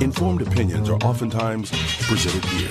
[0.00, 1.70] Informed opinions are oftentimes
[2.06, 2.70] presented here.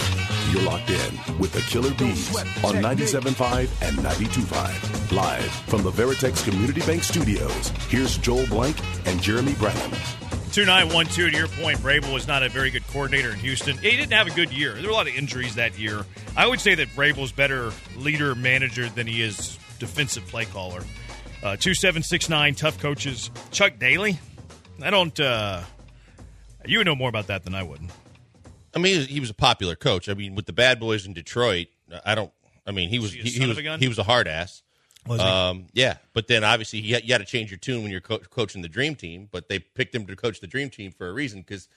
[0.52, 5.12] You're locked in with the Killer B's on 97.5 and 92.5.
[5.12, 9.92] Live from the Veritex Community Bank Studios, here's Joel Blank and Jeremy Branham.
[10.52, 13.78] 2912 to your point, Vrabel was not a very good coordinator in Houston.
[13.78, 14.74] He didn't have a good year.
[14.74, 16.04] There were a lot of injuries that year.
[16.36, 20.82] I would say that Vrabel's better leader manager than he is defensive play caller.
[21.44, 23.30] Uh, 2769, tough coaches.
[23.52, 24.18] Chuck Daly.
[24.82, 25.18] I don't.
[25.20, 25.62] Uh,
[26.66, 27.82] you would know more about that than I would.
[28.76, 30.10] I mean, he was a popular coach.
[30.10, 31.68] I mean, with the Bad Boys in Detroit,
[32.06, 32.32] I don't.
[32.68, 34.62] I mean, he was he he, he was a he was a hard ass.
[35.08, 35.28] Was he?
[35.28, 38.20] Um, yeah, but then obviously you, you got to change your tune when you're co-
[38.20, 39.28] coaching the dream team.
[39.32, 41.68] But they picked him to coach the dream team for a reason because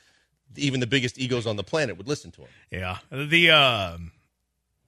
[0.57, 2.49] even the biggest egos on the planet would listen to him.
[2.71, 2.99] Yeah.
[3.11, 4.13] The um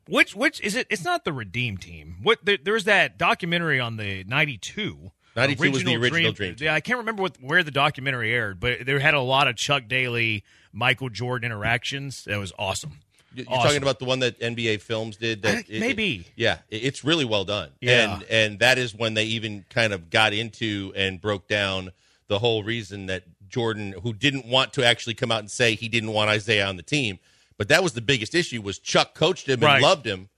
[0.07, 2.17] which which is it it's not the Redeem team.
[2.23, 6.67] What there, there's that documentary on the 92 92 was the original Dream Team.
[6.67, 9.57] Yeah, I can't remember what where the documentary aired, but there had a lot of
[9.57, 12.25] Chuck Daly, Michael Jordan interactions.
[12.25, 12.99] That was awesome.
[13.35, 13.63] You're Awesome.
[13.65, 15.43] talking about the one that NBA Films did.
[15.43, 16.27] That maybe.
[16.37, 17.71] yeah, it- it's really well done.
[17.81, 18.15] Yeah.
[18.15, 21.91] and and that is when they even kind of got into and broke down
[22.29, 25.89] the whole reason that Jordan, who didn't want to actually come out and say he
[25.89, 27.19] didn't want Isiah on the team,
[27.59, 29.83] but that was the biggest issue was Chuck coached him and Right.
[29.83, 30.29] loved him.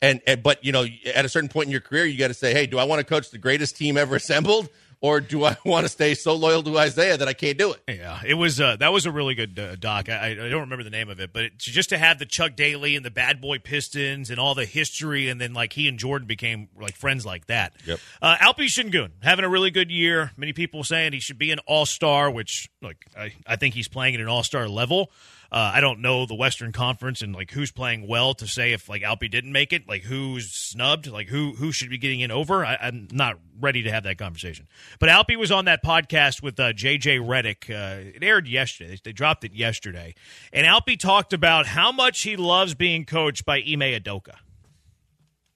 [0.00, 2.34] And, and but you know at a certain point in your career you got to
[2.34, 4.68] say hey do I want to coach the greatest team ever assembled
[5.00, 7.82] or do I want to stay so loyal to Isiah that I can't do it
[7.88, 10.08] Yeah, it was uh, that was a really good uh, doc.
[10.08, 12.56] I, I don't remember the name of it, but it, just to have the Chuck
[12.56, 15.98] Daly and the Bad Boy Pistons and all the history, and then like he and
[15.98, 17.74] Jordan became like friends like that.
[17.84, 18.00] Yep.
[18.20, 20.32] Uh, Alpi Sengun having a really good year.
[20.36, 23.88] Many people saying he should be an All Star, which like I, I think he's
[23.88, 25.10] playing at an All Star level.
[25.50, 28.86] Uh, I don't know the Western Conference and like who's playing well to say if
[28.86, 32.30] like Alpi didn't make it, like who's snubbed, like who who should be getting in
[32.30, 32.66] over.
[32.66, 34.68] I, I'm not ready to have that conversation.
[35.00, 37.70] But Alpi was on that podcast with uh, JJ Redick.
[37.70, 38.90] Uh, it aired yesterday.
[38.90, 40.14] They, they dropped it yesterday,
[40.52, 44.34] and Alpi talked about how much he loves being coached by Ime Udoka.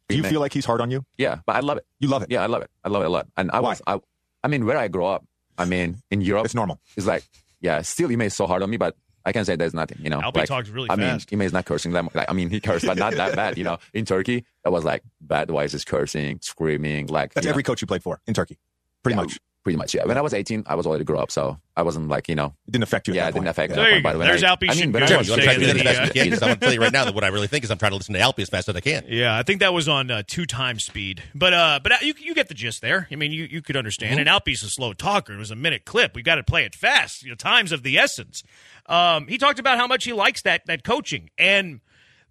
[0.08, 1.04] Do you feel like he's hard on you?
[1.16, 1.86] Yeah, but I love it.
[1.98, 2.30] You love it.
[2.30, 2.70] Yeah, I love it.
[2.84, 3.28] I love it a lot.
[3.36, 3.68] And I Why?
[3.70, 3.98] was, I,
[4.44, 5.24] I mean, where I grew up,
[5.56, 6.80] I mean, in Europe, It's normal.
[6.96, 7.24] it's like,
[7.60, 10.10] yeah, still Ime is so hard on me, but I can say there's nothing, you
[10.10, 10.20] know.
[10.20, 11.30] Alpi like, talks really I fast.
[11.32, 12.08] mean, Ime is not cursing them.
[12.14, 13.78] Like, I mean, he cursed, but not that bad, you know.
[13.94, 17.52] In Turkey, it was like bad voices, cursing, screaming, like That's you know.
[17.52, 18.58] every coach you played for in Turkey,
[19.02, 19.38] pretty Yeah, much.
[19.64, 20.04] Pretty much, yeah.
[20.04, 22.46] When I was 18, I was already grew up, so I wasn't like, you know,
[22.66, 23.14] It didn't affect you.
[23.14, 23.76] at yeah, that it didn't affect me.
[23.76, 24.02] There you point.
[24.02, 24.10] go.
[24.10, 25.46] But when There's I, Alpi I mean, when I Sengun was you want to saying
[25.46, 26.64] try to do that as that fast he, as you can because I'm going to
[26.66, 28.20] tell you right now that what I really think is I'm trying to listen to
[28.20, 30.82] Alpi as fast as I can Yeah, I think that was on uh, two times
[30.82, 33.06] speed, but uh, but uh, you you get the gist there.
[33.12, 34.18] I mean, you you could understand.
[34.18, 35.32] And Alpi's a slow talker.
[35.32, 36.16] It was a minute clip.
[36.16, 37.22] We got to play it fast.
[37.22, 38.42] You know, times of the essence.
[38.86, 41.80] Um, he talked about how much he likes that that coaching and.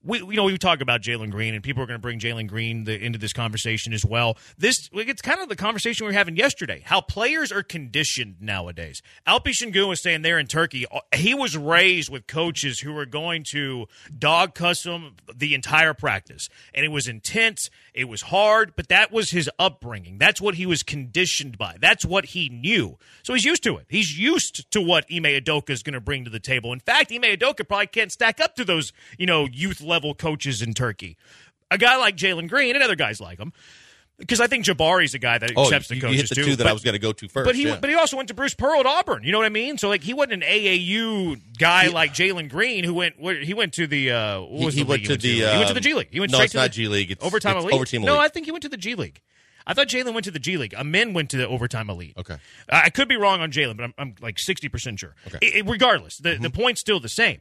[0.03, 2.47] We, you know, we talk about Jalen Green, and people are going to bring Jalen
[2.47, 4.35] Green the, into this conversation as well.
[4.57, 6.81] This, it's kind of the conversation we were having yesterday.
[6.83, 9.03] How players are conditioned nowadays.
[9.27, 13.05] Alpi Sengun was saying there in Turkey, uh, he was raised with coaches who were
[13.05, 13.85] going to
[14.17, 17.69] dog cuss him the entire practice, and it was intense.
[17.93, 20.17] It was hard, but that was his upbringing.
[20.17, 21.77] That's what he was conditioned by.
[21.79, 22.97] That's what he knew.
[23.21, 23.85] So he's used to it.
[23.89, 26.73] He's used to what Ime Udoka is going to bring to the table.
[26.73, 30.61] In fact, Ime Udoka probably can't stack up to those, you know, youth level coaches
[30.61, 31.17] in Turkey.
[31.69, 33.53] A guy like Jalen Green and other guys like him.
[34.17, 36.35] Because I think Jabari's a guy that oh accepts you, the you coaches hit the
[36.35, 36.43] too.
[36.43, 37.77] two that But- I was going to go to first but he yeah.
[37.81, 39.23] but he also went to Bruce Pearl at Auburn.
[39.23, 39.79] You know what I mean?
[39.79, 43.73] So like he wasn't an AAU guy like Jalen Green who went where, he went
[43.73, 45.79] to the uh what He- was he the went to the, he went to the
[45.79, 46.07] um, G League.
[46.11, 47.11] He went no, straight it's to not the G League.
[47.11, 47.75] It's- overtime it's elite.
[47.75, 48.19] overtime No.
[48.19, 49.21] I think he went to the G League.
[49.65, 50.73] I thought Jalen went to the G League.
[50.73, 52.13] A Amen went to the overtime elite.
[52.17, 52.37] Okay.
[52.69, 55.15] I could be wrong on Jalen, but I'm, I'm like sixty percent sure.
[55.27, 55.39] Okay.
[55.41, 57.39] I- I- regardless, the the point's still the same.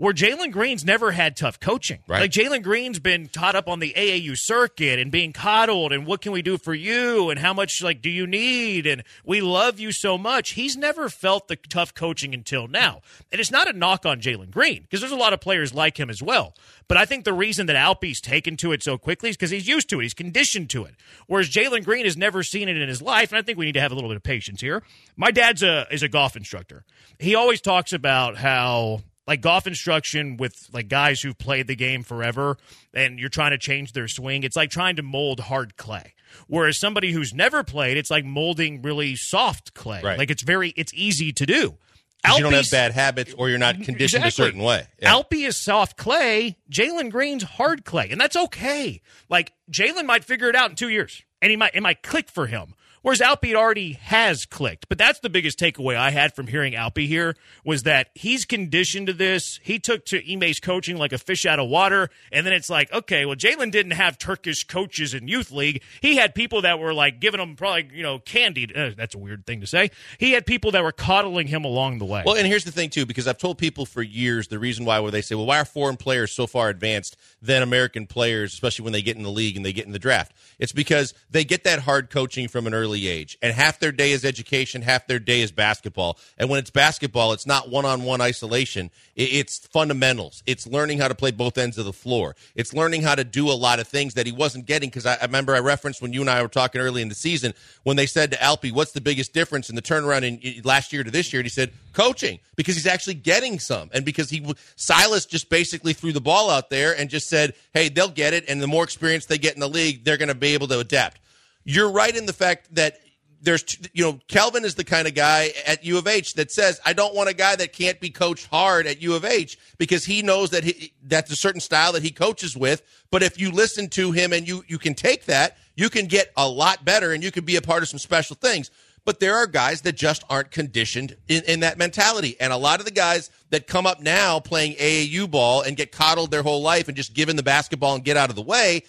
[0.00, 1.98] Where Jalen Green's never had tough coaching.
[2.08, 2.20] Right.
[2.20, 6.22] Like Jalen Green's been taught up on the AAU circuit and being coddled and what
[6.22, 9.78] can we do for you and how much like do you need and we love
[9.78, 10.52] you so much.
[10.52, 13.02] He's never felt the tough coaching until now.
[13.30, 16.00] And it's not a knock on Jalen Green because there's a lot of players like
[16.00, 16.54] him as well.
[16.88, 19.68] But I think the reason that Alpi's taken to it so quickly is because he's
[19.68, 20.04] used to it.
[20.04, 20.94] He's conditioned to it.
[21.26, 23.74] Whereas Jalen Green has never seen it in his life, and I think we need
[23.74, 24.82] to have a little bit of patience here.
[25.14, 26.84] My dad's a is a golf instructor.
[27.18, 32.02] He always talks about how like golf instruction with like guys who've played the game
[32.02, 32.58] forever
[32.92, 36.12] and you're trying to change their swing it's like trying to mold hard clay
[36.48, 40.18] whereas somebody who's never played it's like molding really soft clay Right.
[40.18, 41.76] like it's very it's easy to do
[42.22, 44.28] 'Cause you don't have bad habits or you're not conditioned Exactly.
[44.28, 44.86] a certain way.
[45.00, 45.14] Yeah.
[45.14, 46.58] Alpi is soft clay.
[46.70, 49.00] Jalen Green's hard clay, and that's okay.
[49.30, 52.28] Like Jalen might figure it out in two years, and he might it might click
[52.28, 52.74] for him.
[53.02, 54.88] Whereas Alpy already has clicked.
[54.88, 59.06] But that's the biggest takeaway I had from hearing Alpy here was that he's conditioned
[59.06, 59.58] to this.
[59.62, 62.10] He took to Ime's coaching like a fish out of water.
[62.30, 65.82] And then it's like, okay, well, Jalen didn't have Turkish coaches in youth league.
[66.02, 68.68] He had people that were like giving him probably, you know, candy.
[68.74, 69.90] Uh, that's a weird thing to say.
[70.18, 72.22] He had people that were coddling him along the way.
[72.26, 75.00] Well, and here's the thing too, because I've told people for years the reason why
[75.00, 78.82] where they say, well, why are foreign players so far advanced than American players, especially
[78.82, 80.32] when they get in the league and they get in the draft?
[80.58, 84.12] It's because they get that hard coaching from an early age, and half their day
[84.12, 86.18] is education, half their day is basketball.
[86.38, 90.42] And when it's basketball, it's not one-on-one isolation; it's fundamentals.
[90.46, 92.36] It's learning how to play both ends of the floor.
[92.54, 94.88] It's learning how to do a lot of things that he wasn't getting.
[94.88, 97.14] Because I, I remember I referenced when you and I were talking early in the
[97.14, 100.92] season when they said to Alpy, "What's the biggest difference in the turnaround in last
[100.92, 104.30] year to this year?" And he said, "Coaching," because he's actually getting some, and because
[104.30, 108.34] he Silas just basically threw the ball out there and just said, "Hey, they'll get
[108.34, 110.68] it," and the more experience they get in the league, they're going to be able
[110.68, 111.20] to adapt.
[111.64, 112.98] You're right in the fact that
[113.42, 113.64] there's,
[113.94, 116.92] you know, Kelvin is the kind of guy at U of H that says, I
[116.92, 120.22] don't want a guy that can't be coached hard at U of H because he
[120.22, 122.82] knows that he, that's a certain style that he coaches with.
[123.10, 126.32] But if you listen to him and you, you can take that, you can get
[126.36, 128.70] a lot better and you can be a part of some special things.
[129.06, 132.36] But there are guys that just aren't conditioned in, in that mentality.
[132.38, 135.92] And a lot of the guys that come up now playing AAU ball and get
[135.92, 138.82] coddled their whole life and just given the basketball and get out of the way,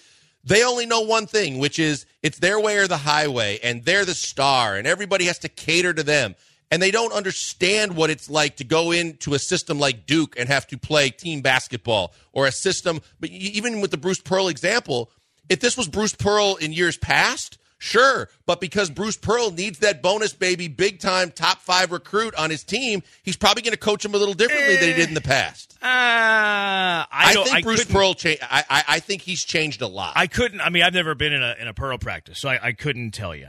[0.44, 4.04] they only know one thing, which is it's their way or the highway, and they're
[4.04, 6.34] the star, and everybody has to cater to them.
[6.70, 10.48] And they don't understand what it's like to go into a system like Duke and
[10.48, 13.02] have to play team basketball or a system.
[13.20, 15.10] But even with the Bruce Pearl example,
[15.50, 20.02] if this was Bruce Pearl in years past, Sure, but because Bruce Pearl needs that
[20.02, 24.04] bonus baby, big time top five recruit on his team, he's probably going to coach
[24.04, 25.76] him a little differently than he did in the past.
[25.82, 28.14] Uh, I, I think I Bruce Pearl.
[28.14, 30.12] Cha- I, I I think he's changed a lot.
[30.14, 30.60] I couldn't.
[30.60, 33.10] I mean, I've never been in a in a Pearl practice, so I, I couldn't
[33.10, 33.48] tell you.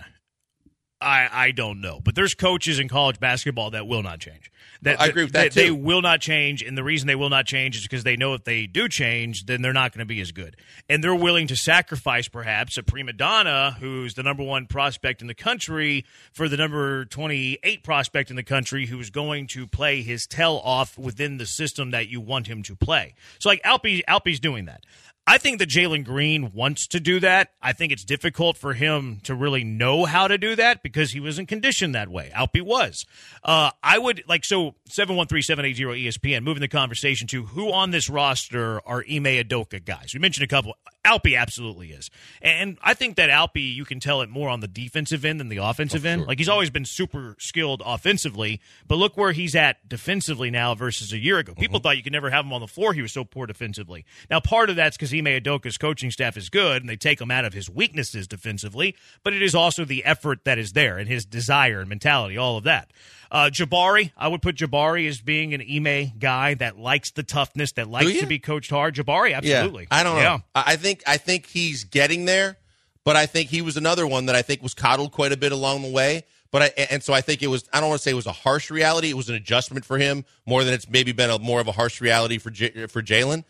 [1.04, 4.52] I I don't know, but there's coaches in college basketball that will not change.
[4.82, 7.30] That I agree with that, they, They will not change, and the reason they will
[7.30, 10.06] not change is because they know if they do change, then they're not going to
[10.06, 10.58] be as good,
[10.90, 15.28] and they're willing to sacrifice perhaps a prima donna who's the number one prospect in
[15.28, 20.02] the country for the number twenty eight prospect in the country who's going to play
[20.02, 23.14] his tail off within the system that you want him to play.
[23.40, 24.84] So like Alpy Alpy's doing that.
[25.25, 27.52] I think that Jalen Green wants to do that.
[27.62, 31.22] I think it's difficult for him to really know how to do that because he
[31.22, 32.30] wasn't conditioned that way.
[32.36, 33.06] Alpy was.
[33.42, 36.44] Uh, I would like so seven one three seven eight zero ESPN.
[36.44, 40.12] Moving the conversation to who on this roster are Ime Udoka guys.
[40.14, 40.74] We mentioned a couple.
[41.06, 42.10] Alpy absolutely is,
[42.42, 45.50] and I think that Alpy you can tell it more on the defensive end than
[45.50, 46.26] the offensive end.
[46.26, 51.12] Like he's always been super skilled offensively, but look where he's at defensively now versus
[51.12, 51.54] a year ago.
[51.56, 52.94] People thought you could never have him on the floor.
[52.94, 54.06] He was so poor defensively.
[54.30, 57.31] Now part of that's because Ime Udoka's coaching staff is good and they take him
[57.31, 61.07] out of his weaknesses defensively, but it is also the effort that is there and
[61.07, 62.92] his desire and mentality, all of that.
[63.31, 67.71] Uh, Jabari, I would put Jabari as being an Ime guy that likes the toughness,
[67.74, 68.95] that likes to be coached hard.
[68.95, 69.83] Jabari, absolutely.
[69.83, 70.21] Yeah, I don't know.
[70.21, 70.39] Yeah.
[70.54, 72.57] I I think I think he's getting there,
[73.04, 75.51] but I think he was another one that I think was coddled quite a bit
[75.51, 76.24] along the way.
[76.51, 78.27] But I and so I think it was I don't want to say it was
[78.27, 79.09] a harsh reality.
[79.09, 81.71] It was an adjustment for him more than it's maybe been a more of a
[81.71, 83.44] harsh reality for J, for Jalen.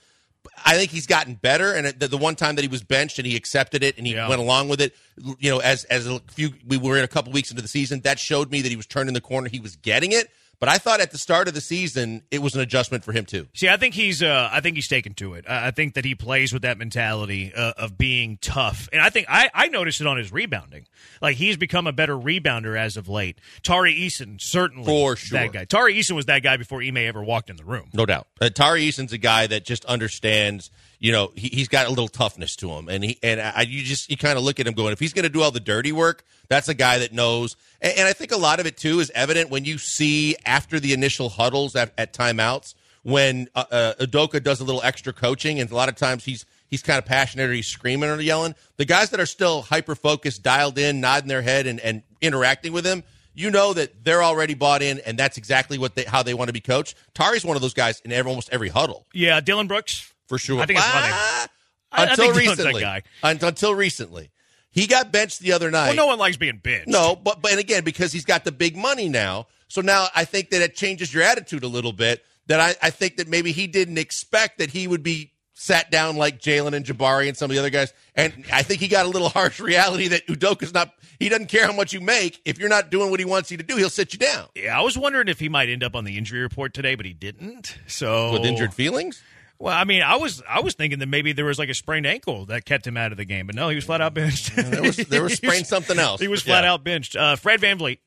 [0.66, 3.26] I think he's gotten better, and the, the one time that he was benched and
[3.26, 4.28] he accepted it and he Yeah.
[4.28, 4.96] went along with it,
[5.40, 8.02] you know, as as a few we were in a couple weeks into the season,
[8.02, 9.48] that showed me that he was turning the corner.
[9.50, 10.30] He was getting it,
[10.60, 13.26] but I thought at the start of the season it was an adjustment for him
[13.26, 13.48] too.
[13.54, 15.46] See, I think he's, uh, I think he's taken to it.
[15.48, 19.10] I I think that he plays with that mentality uh, of being tough, and I
[19.10, 20.86] think I, I noticed it on his rebounding.
[21.22, 23.40] Like he's become a better rebounder as of late.
[23.64, 25.40] Tari Eason certainly For sure.
[25.40, 25.66] that guy.
[25.66, 27.90] Tari Eason was that guy before Ime ever walked in the room.
[27.94, 28.28] No doubt.
[28.40, 30.70] Uh, Tari Eason's a guy that just understands.
[31.04, 33.84] You know, he, he's got a little toughness to him, and he and I, you
[33.84, 35.60] just you kind of look at him going, if he's going to do all the
[35.60, 37.58] dirty work, that's a guy that knows.
[37.82, 40.80] And, and I think a lot of it too is evident when you see after
[40.80, 45.60] the initial huddles at, at timeouts when uh, uh, Udoka does a little extra coaching,
[45.60, 48.56] and a lot of times he's he's kind of passionate or he's screaming or yelling.
[48.78, 52.72] The guys that are still hyper focused, dialed in, nodding their head, and, and interacting
[52.72, 56.24] with him, you know that they're already bought in, and that's exactly what they how
[56.24, 56.96] they want to be coached.
[57.14, 60.60] Tari's one of those guys in every, almost every huddle Yeah, Dillon Brooks for sure.
[60.62, 61.48] I think that's why they- Ah,
[61.92, 63.04] I- I until think recently.
[63.24, 64.32] Until recently,
[64.72, 65.88] he got benched the other night.
[65.90, 66.88] Well, no one likes being benched.
[66.88, 69.48] No, but but and again because he's got the big money now.
[69.68, 72.24] So now I think that it changes your attitude a little bit.
[72.48, 76.18] That I, I think that maybe he didn't expect that he would be sat down
[76.18, 77.94] like Jalen and Jabari and some of the other guys.
[78.16, 80.92] And I think he got a little harsh reality that Udoka's not.
[81.20, 82.42] He doesn't care how much you make.
[82.44, 84.78] If you're not doing what he wants you to do, he'll sit you down Yeah,
[84.78, 87.14] I was wondering if he might end up on the injury report today, but he
[87.14, 87.78] didn't.
[87.88, 89.22] So with injured feelings.
[89.64, 92.06] Well, I mean, I was I was thinking that maybe there was like a sprained
[92.06, 94.54] ankle that kept him out of the game, but no, he was flat out benched.
[94.58, 96.20] There was there was sprained something else.
[96.20, 96.74] he was flat yeah.
[96.74, 97.16] out benched.
[97.16, 98.00] Uh, Fred VanVleet,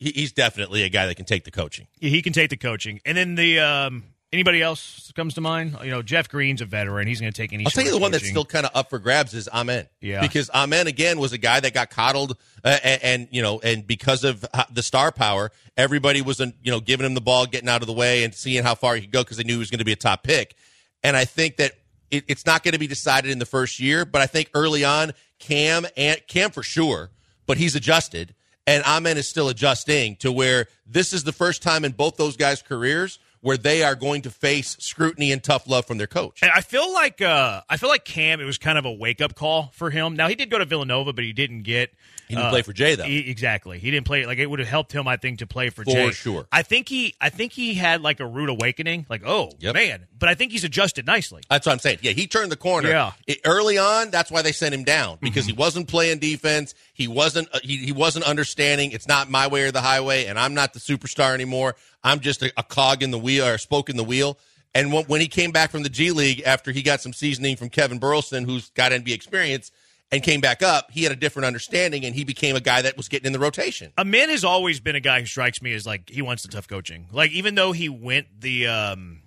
[0.00, 1.86] He, he's definitely a guy that can take the coaching.
[2.00, 5.76] he can take the coaching, and then the um, anybody else comes to mind?
[5.84, 7.64] You know, Jeff Green's a veteran; he's going to take any.
[7.64, 9.86] I'll tell you the one that's still kind of up for grabs is Amen.
[10.00, 10.22] Yeah.
[10.22, 13.86] because Amen again was a guy that got coddled, uh, and, and you know, and
[13.86, 17.68] because of the star power, everybody was uh, you know giving him the ball, getting
[17.68, 19.60] out of the way, and seeing how far he could go because they knew he
[19.60, 20.56] was going to be a top pick.
[21.02, 21.72] And I think that
[22.10, 24.84] it, it's not going to be decided in the first year, but I think early
[24.84, 27.10] on, Cam and Cam for sure,
[27.46, 28.34] but he's adjusted,
[28.66, 32.36] and Amen is still adjusting to where this is the first time in both those
[32.36, 36.42] guys' careers where they are going to face scrutiny and tough love from their coach.
[36.42, 38.40] And I feel like uh, I feel like Cam.
[38.40, 40.16] It was kind of a wake up call for him.
[40.16, 41.90] Now he did go to Villanova, but he didn't get.
[42.26, 43.04] He didn't uh, play for Jay though.
[43.04, 44.26] he- exactly, he didn't play.
[44.26, 46.10] Like it would have helped him, I think, to play for, For Jay.
[46.10, 46.48] sure.
[46.50, 47.14] I think he.
[47.20, 49.06] I think he had like a rude awakening.
[49.08, 49.74] Like, oh Yep.
[49.74, 51.42] man, but I think he's adjusted nicely.
[51.48, 51.98] That's what I'm saying.
[52.02, 52.88] Yeah, he turned the corner.
[52.88, 53.12] Yeah.
[53.28, 56.74] It- early on, that's why they sent him down because he wasn't playing defense.
[56.96, 57.48] He wasn't.
[57.52, 58.92] Uh, he, he wasn't understanding.
[58.92, 61.76] It's not my way or the highway, and I'm not the superstar anymore.
[62.02, 64.38] I'm just a, a cog in the wheel or a spoke in the wheel.
[64.74, 67.56] And when, when he came back from the G League after he got some seasoning
[67.56, 69.72] from Kevin Burleson, who's got NBA experience,
[70.10, 72.96] and came back up, he had a different understanding, and he became a guy that
[72.96, 73.92] was getting in the rotation.
[73.98, 76.66] Amen has always been a guy who strikes me as like he wants the tough
[76.66, 77.08] coaching.
[77.12, 79.20] Like even though he went the um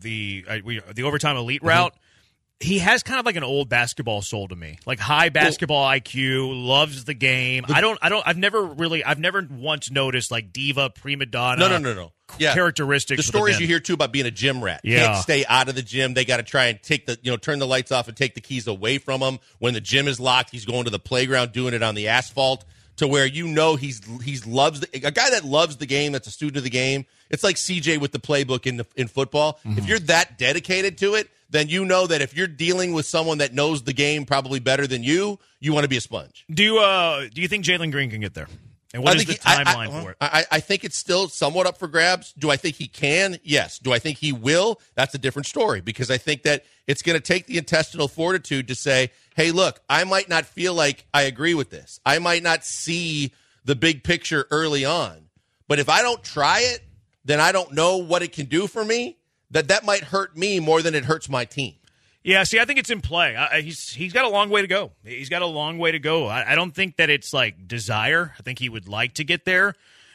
[0.00, 1.68] the uh, we, the overtime elite Mm-hmm.
[2.60, 4.78] He has kind of like an old basketball soul to me.
[4.84, 7.64] Like high basketball IQ, loves the game.
[7.68, 11.60] I don't I don't I've never really I've never once noticed like diva prima donna.
[11.60, 12.12] No, no, no, no.
[12.38, 12.52] Yeah.
[12.52, 13.18] characteristics.
[13.18, 14.82] The stories you hear too about being a gym rat.
[14.84, 15.06] Yeah.
[15.06, 16.12] Can't stay out of the gym.
[16.12, 18.34] They got to try and take the, you know, turn the lights off and take
[18.34, 19.38] the keys away from him.
[19.60, 22.66] When the gym is locked, he's going to the playground doing it on the asphalt
[22.96, 26.12] to where you know he's he's loves the, a guy that loves the game.
[26.12, 27.06] That's a student of the game.
[27.30, 29.58] It's like CJ with the playbook in the, in football.
[29.64, 29.78] Mm-hmm.
[29.78, 33.38] If you're that dedicated to it, then you know that if you're dealing with someone
[33.38, 36.44] that knows the game probably better than you, you want to be a sponge.
[36.50, 38.48] Do you uh do you think Jalen Green can get there?
[38.94, 40.16] And what is the he- I- timeline I, for it?
[40.20, 42.32] I, I think it's still somewhat up for grabs.
[42.32, 43.38] Do I think he can?
[43.42, 43.78] Yes.
[43.78, 44.80] Do I think he will?
[44.94, 48.68] That's a different story because I think that it's going to take the intestinal fortitude
[48.68, 52.00] to say, hey, look, I might not feel like I agree with this.
[52.06, 55.28] I might not see the big picture early on.
[55.68, 56.80] But if I don't try it,
[57.26, 59.18] then I don't know what it can do for me.
[59.50, 61.74] That that might hurt me more than it hurts my team.
[62.22, 63.36] Yeah, see, I think it's in play.
[63.36, 64.92] I, he's he's got a long way to go.
[65.04, 66.26] He's got a long way to go.
[66.26, 68.34] I, I don't think that it's like desire.
[68.38, 69.74] I think he would like to get there,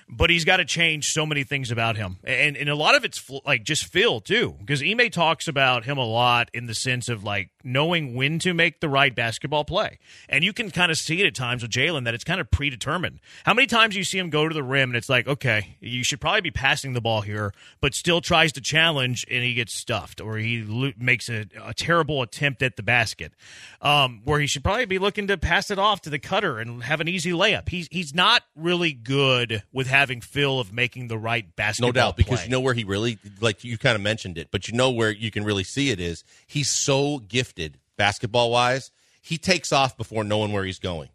[0.10, 3.06] but he's got to change so many things about him, and and a lot of
[3.06, 6.74] it's fl- like just feel too, because Ime talks about him a lot in the
[6.74, 10.92] sense of like knowing when to make the right basketball play, and you can kind
[10.92, 13.20] of see it at times with Jalen that it's kind of predetermined.
[13.46, 16.04] How many times you see him go to the rim and it's like, okay, you
[16.04, 19.74] should probably be passing the ball here, but still tries to challenge and he gets
[19.74, 23.34] stuffed, or he lo- makes a, a terrible attempt at the basket,
[23.82, 26.84] um, where he should probably be looking to pass it off to the cutter and
[26.84, 27.70] have an easy layup.
[27.70, 31.90] He's he's not really good with having feel of making the right basketball.
[31.90, 32.46] No doubt, because play.
[32.46, 35.12] you know where he really, like you kind of mentioned it, but you know where
[35.12, 38.90] you can really see it is he's so gifted basketball wise.
[39.22, 41.10] He takes off before knowing where he's going,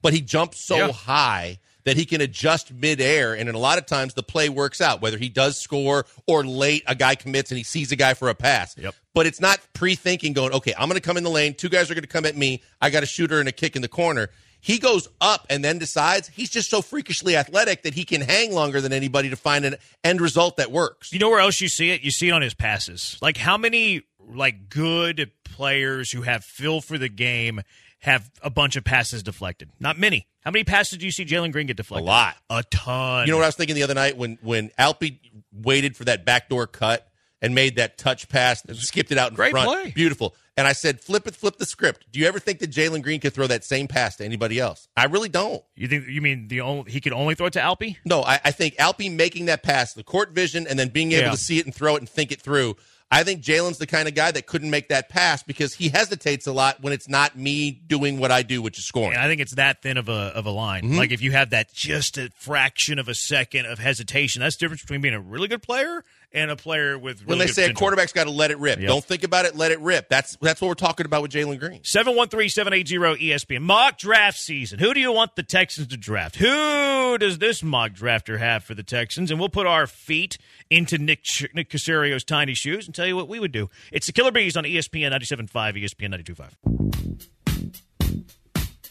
[0.00, 0.92] but he jumps so Yeah.
[0.92, 3.34] high that he can adjust midair.
[3.34, 6.44] And in a lot of times the play works out, whether he does score or
[6.44, 8.76] late a guy commits and he sees a guy for a pass.
[8.78, 8.94] Yep.
[9.14, 11.54] But it's not pre thinking going, okay, I'm going to come in the lane.
[11.54, 12.62] Two guys are going to come at me.
[12.80, 14.30] I got a shooter and a kick in the corner.
[14.64, 18.54] He goes up and then decides he's just so freakishly athletic that he can hang
[18.54, 21.12] longer than anybody to find an end result that works.
[21.12, 22.02] You know where else you see it?
[22.02, 23.18] You see it on his passes.
[23.20, 27.62] Like how many like good players who have feel for the game
[27.98, 29.68] have a bunch of passes deflected?
[29.80, 30.28] Not many.
[30.42, 32.06] How many passes do you see Jalen Green get deflected?
[32.06, 32.36] A lot.
[32.48, 33.26] A ton.
[33.26, 35.18] You know what I was thinking the other night when when Alpy
[35.52, 37.08] waited for that backdoor cut
[37.42, 39.90] and made that touch pass, and skipped it out in Great front, play.
[39.90, 40.34] beautiful.
[40.56, 42.06] And I said, flip it, flip the script.
[42.12, 44.86] Do you ever think that Jalen Green could throw that same pass to anybody else?
[44.96, 45.62] I really don't.
[45.74, 47.96] You think you mean the only he could only throw it to Alpi?
[48.04, 51.24] No, I, I think Alpi making that pass, the court vision, and then being able
[51.24, 51.30] Yeah.
[51.32, 52.76] to see it and throw it and think it through.
[53.10, 56.46] I think Jalen's the kind of guy that couldn't make that pass because he hesitates
[56.46, 59.12] a lot when it's not me doing what I do, which is scoring.
[59.12, 60.84] And I think it's that thin of a of a line.
[60.84, 60.96] Mm-hmm.
[60.96, 64.60] Like if you have that just a fraction of a second of hesitation, that's the
[64.60, 66.02] difference between being a really good player
[66.34, 68.78] and a player with really when they say a quarterback's got to let it rip,
[68.78, 68.88] Yep.
[68.88, 70.08] don't think about it, let it rip.
[70.08, 71.80] That's that's what we're talking about with Jalen Green.
[71.80, 73.62] 713-780 ESPN.
[73.62, 74.78] Mock draft season.
[74.78, 76.36] Who do you want the Texans to draft?
[76.36, 79.30] Who does this mock drafter have for the Texans?
[79.30, 80.38] And we'll put our feet
[80.70, 81.24] into Nick
[81.54, 83.68] Nick Caserio's tiny shoes and tell you what we would do.
[83.90, 87.28] It's the Killer B's on ESPN 97.5, ESPN 92.5.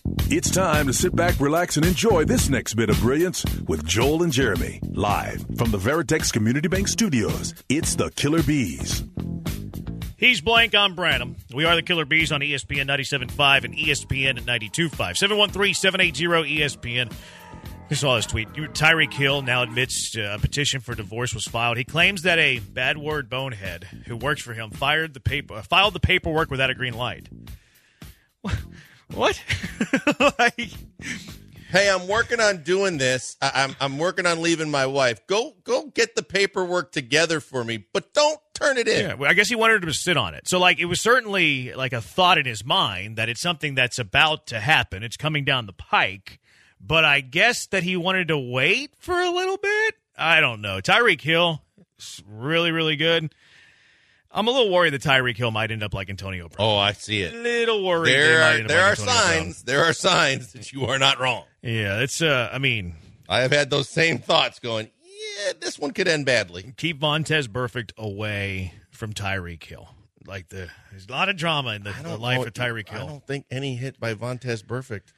[0.05, 4.23] It's time to sit back, relax, and enjoy this next bit of brilliance with Joel
[4.23, 7.53] and Jeremy, live from the Veritex Community Bank Studios.
[7.69, 9.03] It's the Killer B's.
[10.17, 10.75] He's blank.
[10.75, 11.35] I'm Branham.
[11.53, 14.91] We are the Killer B's on ESPN 97.5 and ESPN at 92.5.
[15.51, 17.11] 713-780-ESPN.
[17.89, 18.47] I saw his tweet.
[18.53, 21.77] Tyreek Hill now admits uh, a petition for divorce was filed.
[21.77, 25.93] He claims that a bad word bonehead who works for him fired the paper, filed
[25.93, 27.27] the paperwork without a green light.
[29.13, 29.41] What?
[30.39, 30.69] like,
[31.71, 33.37] Hey, I'm working on doing this.
[33.41, 35.25] I, I'm I'm working on leaving my wife.
[35.25, 39.05] Go go get the paperwork together for me, but don't turn it in.
[39.05, 40.49] Yeah, well, I guess he wanted to sit on it.
[40.49, 43.99] So, like, it was certainly like a thought in his mind that it's something that's
[43.99, 45.01] about to happen.
[45.01, 46.39] It's coming down the pike.
[46.81, 49.95] But I guess that he wanted to wait for a little bit.
[50.17, 50.81] I don't know.
[50.81, 51.61] Tyreek Hill
[52.27, 53.33] really, really good.
[54.33, 56.67] I'm a little worried that Tyreek Hill might end up like Antonio Brown.
[56.67, 57.33] Oh, I see it.
[57.33, 58.11] A little worried.
[58.13, 59.33] There might are end up there like are Antonio Brown.
[59.43, 59.63] signs.
[59.63, 61.43] There are signs that you are not wrong.
[61.61, 62.21] Yeah, it's.
[62.21, 62.95] Uh, I mean,
[63.27, 66.73] I have had those same thoughts going, yeah, this one could end badly.
[66.77, 69.89] keep Vontaze Burfict away from Tyreek Hill.
[70.25, 73.03] Like the there's a lot of drama in the, the life know- of Tyreek Hill.
[73.03, 75.11] I don't think any hit by Vontaze Burfict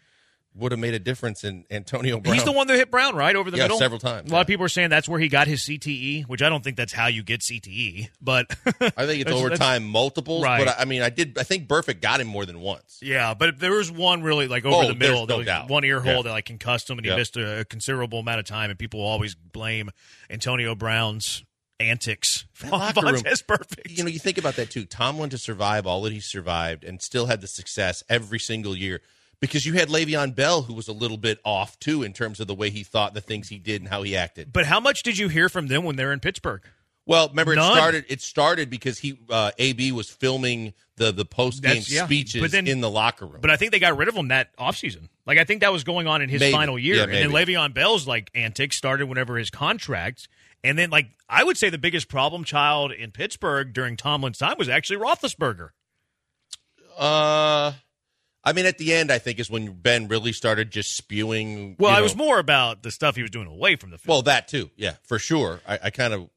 [0.56, 2.36] would have made a difference in Antonio Brown.
[2.36, 4.42] He's the one that hit Brown right over the Yeah, middle several times, A lot
[4.42, 6.94] of people are saying that's where he got his CTE, which I don't think that's
[6.94, 8.10] how you get CTE.
[8.22, 8.90] But I think it's
[9.26, 10.66] That's- over that's- time multiples, Right.
[10.66, 11.38] but I, I mean, I did.
[11.40, 13.00] I think Burfict got him more than once.
[13.02, 16.18] yeah, but there was one really like over Oh, the middle, no one ear hole
[16.18, 16.22] Yeah.
[16.24, 17.18] that like concussed him, and he Yeah.
[17.18, 18.70] missed a, a considerable amount of time.
[18.70, 19.90] And people always blame
[20.30, 21.44] Antonio Brown's
[21.80, 23.90] antics That room- Vontaze Burfict.
[23.98, 24.86] You know, you think about that too.
[24.86, 29.02] Tomlin to survive all that he survived and still had the success every single year
[29.44, 32.48] because you had Le'Veon Bell who was a little bit off too in terms of
[32.48, 34.54] the way he thought, the things he did, and how he acted.
[34.54, 36.62] but how much did you hear from them when they were in Pittsburgh?
[37.06, 37.72] Well, remember None.
[37.72, 38.06] it started.
[38.08, 42.06] It started because he uh, AB was filming the the post game yeah.
[42.06, 43.42] speeches But then- in the locker room.
[43.42, 45.10] But I think they got rid of him that offseason.
[45.26, 46.54] Like I think that was going on in his Maybe.
[46.54, 46.96] final year.
[46.96, 47.30] Yeah, and then.
[47.32, 50.30] Le'Veon Bell's like antics started whenever his contract.
[50.64, 54.56] And then like I would say the biggest problem child in Pittsburgh during Tomlin's time
[54.58, 55.72] was actually Roethlisberger.
[56.98, 57.74] uh,
[58.44, 61.76] I mean, at the end, I think is when Ben really started just spewing.
[61.80, 64.10] Well, you I was more about the stuff he was doing away from the field.
[64.10, 65.62] Well, that too, yeah, for sure.
[65.68, 66.30] I, I kind of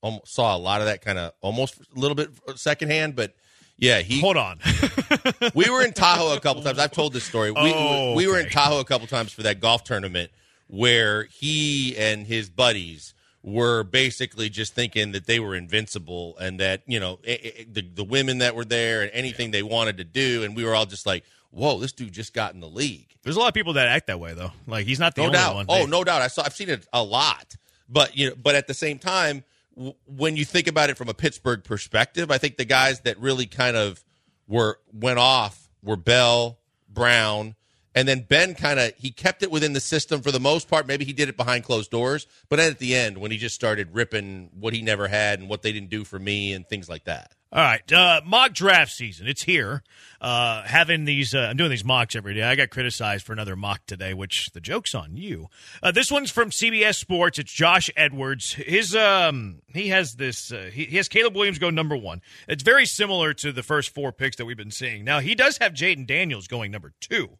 [0.00, 3.34] almost saw a lot of that kind of almost a little bit secondhand, but
[3.78, 4.20] yeah, he.
[4.20, 4.60] Hold on.
[5.54, 6.78] we were in Tahoe a couple times.
[6.78, 7.50] I've told this story.
[7.50, 8.48] We Oh, we were in.
[8.48, 10.30] Tahoe a couple times for that golf tournament
[10.68, 16.82] where he and his buddies were basically just thinking that they were invincible and that
[16.86, 20.04] you know eh, eh, the the women that were there and anything they wanted to
[20.04, 23.08] do, and we were all just like, "Whoa, this dude just got in the league."
[23.22, 24.52] There's a lot of people that act that way though.
[24.66, 25.54] Like he's not the no only doubt.
[25.54, 25.66] one.
[25.68, 26.22] Oh, no doubt.
[26.22, 26.42] I saw.
[26.44, 27.56] I've seen it a lot.
[27.88, 29.44] But you know, but at the same time,
[29.76, 33.18] w- when you think about it from a Pittsburgh perspective, I think the guys that
[33.18, 34.02] really kind of
[34.48, 37.54] were went off were Bell, Brown,
[37.94, 38.54] and then Ben.
[38.54, 40.86] Kind of he kept it within the system for the most part.
[40.86, 43.94] Maybe he did it behind closed doors, but at the end, when he just started
[43.94, 47.04] ripping what he never had and what they didn't do for me and things like
[47.04, 47.32] that.
[47.54, 49.26] All right, uh, mock draft season.
[49.26, 49.82] It's here.
[50.22, 52.42] Uh, having these, uh, I'm doing these mocks every day.
[52.42, 55.48] I got criticized for another mock today, which the joke's on you.
[55.82, 57.38] Uh, this one's from CBS Sports.
[57.38, 58.54] It's Josh Edwards.
[58.54, 60.50] His, um, he has this.
[60.50, 62.22] Uh, he, he has Caleb Williams go number one.
[62.48, 65.04] It's very similar to the first four picks that we've been seeing.
[65.04, 67.36] Now he does have Jayden Daniels going number two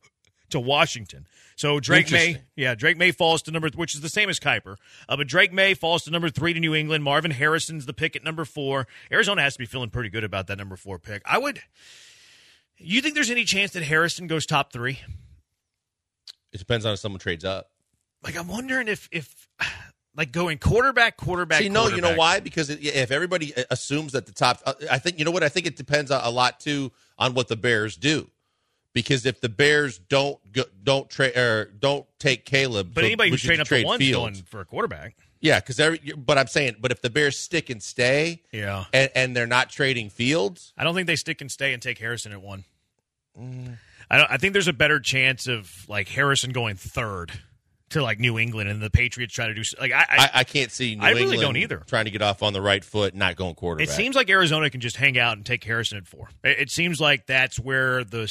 [0.53, 1.27] to Washington.
[1.57, 4.77] So Drake Maye, yeah, Drake Maye falls to number, which is the same as Kiper.
[5.09, 7.05] Uh, but Drake Maye falls to number three to New England.
[7.05, 8.87] Marvin Harrison's the pick at number four.
[9.11, 11.23] Arizona has to be feeling pretty good about that number four pick.
[11.25, 11.61] I would.
[12.79, 14.99] You think there's any chance that Harrison goes top three?
[16.53, 17.71] It depends on if someone trades up.
[18.23, 19.49] Like I'm wondering if if
[20.17, 21.63] like going quarterback, quarterback.
[21.63, 22.41] See, no, you know why?
[22.41, 25.49] Because if everybody uh, assumes that the top, uh, I think you know what I
[25.49, 28.31] think it depends a, a lot too on what the Bears do.
[28.93, 33.43] Because if the Bears don't go, don't trade or don't take Caleb, But anybody who's
[33.43, 34.41] trading up to one's Fields.
[34.41, 35.17] going for a quarterback.
[35.41, 35.61] yeah.
[35.61, 39.37] Because every, but I'm saying, but if the Bears stick and stay, Yeah, and, and
[39.37, 42.43] they're not trading Fields, I don't think they stick and stay and take Harrison at
[42.43, 42.65] one.
[43.39, 43.79] Mm.
[44.11, 44.31] I don't.
[44.31, 47.33] I think there's a better chance of like Harrison going third
[47.91, 50.05] to like New England and the Patriots try to do like I.
[50.09, 51.83] I, I, can't see New I really England don't either.
[51.87, 53.89] trying to get off on the right foot, not going quarterback.
[53.89, 56.29] It seems like Arizona can just hang out and take Harrison at four.
[56.45, 58.29] It, it seems like that's where the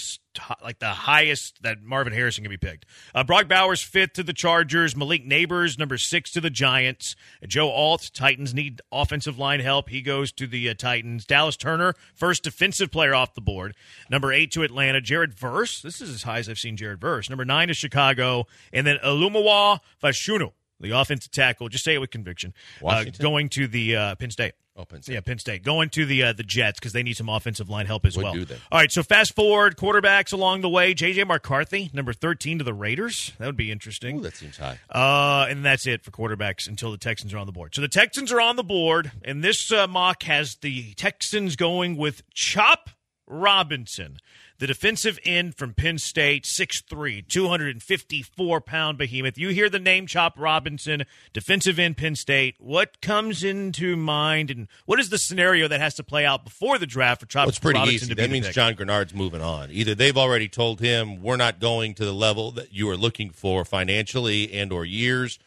[0.63, 2.85] like the highest that Marvin Harrison can be picked.
[3.13, 4.95] Uh, Brock Bowers fifth to the Chargers.
[4.95, 7.15] Malik Nabers number six to the Giants.
[7.47, 9.89] Joe Alt Titans need offensive line help.
[9.89, 11.25] He goes to the uh, Titans.
[11.25, 13.75] Dallas Turner first defensive player off the board.
[14.09, 15.01] Number eight to Atlanta.
[15.01, 15.81] Jared Verse.
[15.81, 17.29] This is as high as I've seen Jared Verse.
[17.29, 20.51] Number nine to Chicago, and then Olumuyiwa Fashanu.
[20.79, 22.55] The offensive tackle, just say it with conviction.
[22.83, 24.53] Uh, going to the uh, Penn State.
[24.81, 25.13] Oh, Penn State.
[25.13, 27.85] Yeah, Penn State going to the uh, the Jets because they need some offensive line
[27.85, 28.45] help as What well.
[28.71, 30.93] All right, so fast forward quarterbacks along the way.
[30.93, 33.33] JJ McCarthy, number thirteen to the Raiders.
[33.37, 34.19] That would be interesting.
[34.19, 34.79] Ooh, that seems high.
[34.89, 37.75] Uh, and that's it for quarterbacks until the Texans are on the board.
[37.75, 41.97] So the Texans are on the board, and this uh, mock has the Texans going
[41.97, 42.89] with Chop
[43.27, 44.17] Robinson,
[44.61, 49.35] the defensive end from Penn State, 6'3", 254-pound behemoth.
[49.35, 52.57] You hear the name Chop Robinson, defensive end Penn State.
[52.59, 56.77] What comes into mind, and what is the scenario that has to play out before
[56.77, 58.09] the draft for Chop Well, it's pretty Robinson easy.
[58.09, 58.53] to be That means pick?
[58.53, 59.71] John Greenard's moving on.
[59.71, 63.31] Either they've already told him we're not going to the level that you are looking
[63.31, 65.39] for financially and or years,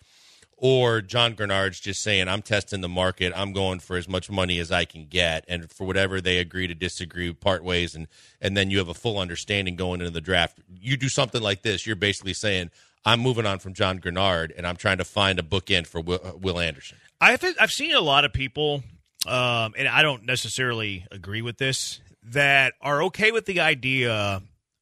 [0.64, 3.34] or John Greenard's just saying I'm testing the market.
[3.36, 6.66] I'm going for as much money as I can get, and for whatever they agree
[6.66, 8.08] to disagree, part ways, and
[8.40, 10.58] and then you have a full understanding going into the draft.
[10.80, 12.70] You do something like this, you're basically saying.
[13.06, 16.20] I'm moving on from John Greenard, and I'm trying to find a bookend for Will,
[16.24, 16.96] uh, Will Anderson.
[17.20, 18.82] I've I've seen a lot of people,
[19.26, 24.40] um, and I don't necessarily agree with this, that are okay with the idea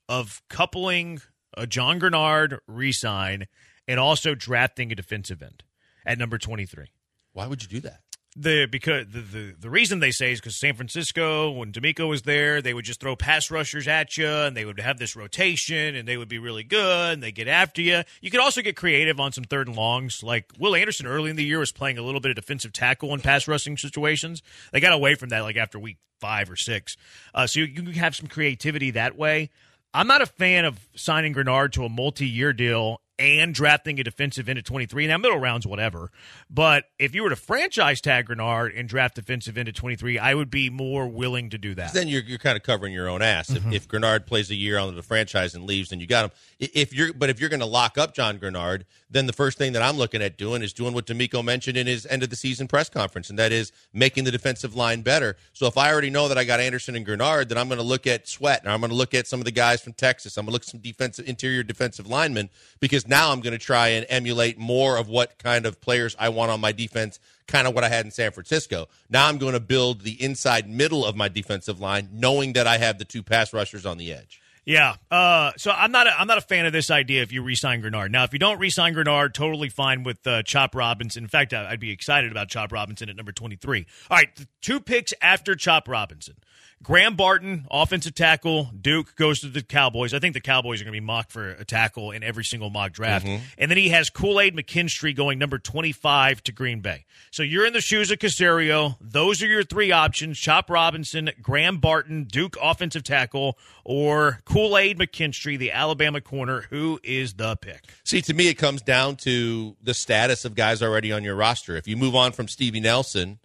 [0.08, 1.20] of coupling
[1.54, 3.48] a John Greenard resign
[3.88, 5.64] and also drafting a defensive end
[6.06, 6.86] at number twenty three.
[7.32, 8.00] Why would you do that?
[8.34, 12.22] The because the, the the reason they say is because San Francisco, when DeMeco was
[12.22, 15.94] there, they would just throw pass rushers at you, and they would have this rotation,
[15.94, 18.00] and they would be really good, and they get after you.
[18.22, 21.36] You could also get creative on some third and longs, like Will Anderson early in
[21.36, 24.42] the year was playing a little bit of defensive tackle in pass rushing situations.
[24.72, 26.96] They got away from that like after week five or six,
[27.34, 29.50] uh, so you, you can have some creativity that way.
[29.92, 34.48] I'm not a fan of signing Greenard to a multi-year deal and drafting a defensive
[34.48, 35.06] end at 23.
[35.06, 36.10] Now, middle rounds, whatever.
[36.50, 40.34] But if you were to franchise tag Greenard and draft defensive end at 23, I
[40.34, 41.92] would be more willing to do that.
[41.92, 43.50] then you're, you're kind of covering your own ass.
[43.50, 43.72] If, mm-hmm.
[43.72, 46.30] if Greenard plays a year on the franchise and leaves, then you got him.
[46.58, 49.72] If you're, but if you're going to lock up John Greenard, then the first thing
[49.74, 52.36] that I'm looking at doing is doing what DeMeco mentioned in his end of the
[52.36, 55.36] season press conference, and that is making the defensive line better.
[55.52, 57.84] So if I already know that I got Anderson and Greenard, then I'm going to
[57.84, 60.36] look at Sweat, and I'm going to look at some of the guys from Texas.
[60.36, 63.64] I'm going to look at some defensive interior defensive linemen because now I'm going to
[63.64, 67.66] try and emulate more of what kind of players I want on my defense kind
[67.66, 68.88] of what I had in San Francisco.
[69.10, 72.78] Now I'm going to build the inside middle of my defensive line, knowing that I
[72.78, 74.40] have the two pass rushers on the edge.
[74.64, 74.94] Yeah.
[75.10, 77.82] Uh, so I'm not a, I'm not a fan of this idea if you re-sign
[77.82, 78.10] Greenard.
[78.10, 81.24] Now, if you don't re-sign Greenard, totally fine with uh, Chop Robinson.
[81.24, 83.86] In fact, I'd be excited about Chop Robinson at number 23.
[84.10, 84.28] All right,
[84.60, 86.36] two picks after Chop Robinson.
[86.82, 88.70] Graham Barton, offensive tackle.
[88.78, 90.12] Duke goes to the Cowboys.
[90.12, 92.70] I think the Cowboys are going to be mocked for a tackle in every single
[92.70, 93.24] mock draft.
[93.24, 93.44] Mm-hmm.
[93.58, 97.04] And then he has Kool Aid McKinstry going number 25 to Green Bay.
[97.30, 98.96] So you're in the shoes of Caserio.
[99.00, 104.98] Those are your three options Chop Robinson, Graham Barton, Duke offensive tackle, or Kool Aid
[104.98, 106.62] McKinstry, the Alabama corner.
[106.70, 107.84] Who is the pick?
[108.02, 111.76] See, to me, it comes down to the status of guys already on your roster.
[111.76, 113.38] If you move on from Stevie Nelson,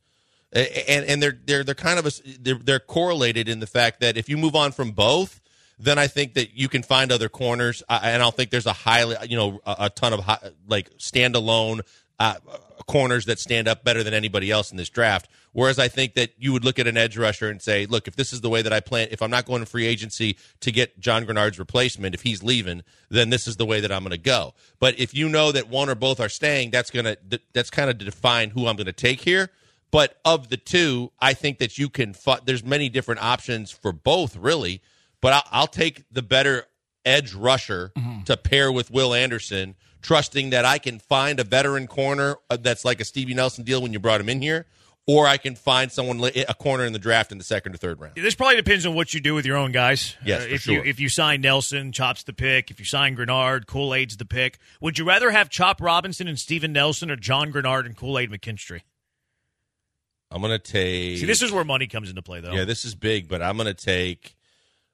[0.54, 4.18] and and they're they're they're kind of a, they're they're correlated in the fact that
[4.18, 5.42] if you move on from both,
[5.80, 8.66] then I think that you can find other corners, I- and I don't think there's
[8.66, 11.82] a highly you know a, a ton of high, like standalone
[12.20, 12.36] uh,
[12.88, 15.28] corners that stand up better than anybody else in this draft.
[15.54, 18.16] Whereas I think that you would look at an edge rusher and say, look, if
[18.16, 20.72] this is the way that I plan, if I'm not going to free agency to
[20.72, 24.12] get John Greenard's replacement, if he's leaving, then this is the way that I'm going
[24.12, 24.54] to go.
[24.80, 27.90] But if you know that one or both are staying, that's going to that's kind
[27.90, 29.50] of define who I'm going to take here.
[29.92, 32.14] But of the two, I think that you can.
[32.14, 34.82] Fu- there's many different options for both, really.
[35.22, 36.66] But I'll, I'll take the better
[37.06, 37.94] edge rusher
[38.26, 42.84] to pair with Will Anderson, trusting that I can find a veteran corner uh, that's
[42.84, 44.66] like a Stevie Nelson deal when you brought him in here,
[45.08, 48.02] or I can find someone a corner in the draft in the second or third
[48.02, 48.16] round.
[48.16, 50.18] This probably depends on what you do with your own guys.
[50.26, 50.86] Yes, Uh, for if you sure.
[50.86, 52.70] if you sign Nelson, Chop's the pick.
[52.72, 54.60] If you sign Greenard, Kool Aid's the pick.
[54.82, 58.30] Would you rather have Chop Robinson and Steven Nelson or John Greenard and Kool Aid
[58.32, 58.82] McKinstry?
[60.32, 61.20] I'm going to take.
[61.20, 62.52] See, this is where money comes into play, though.
[62.52, 64.36] Yeah, this is big, but I'm going to take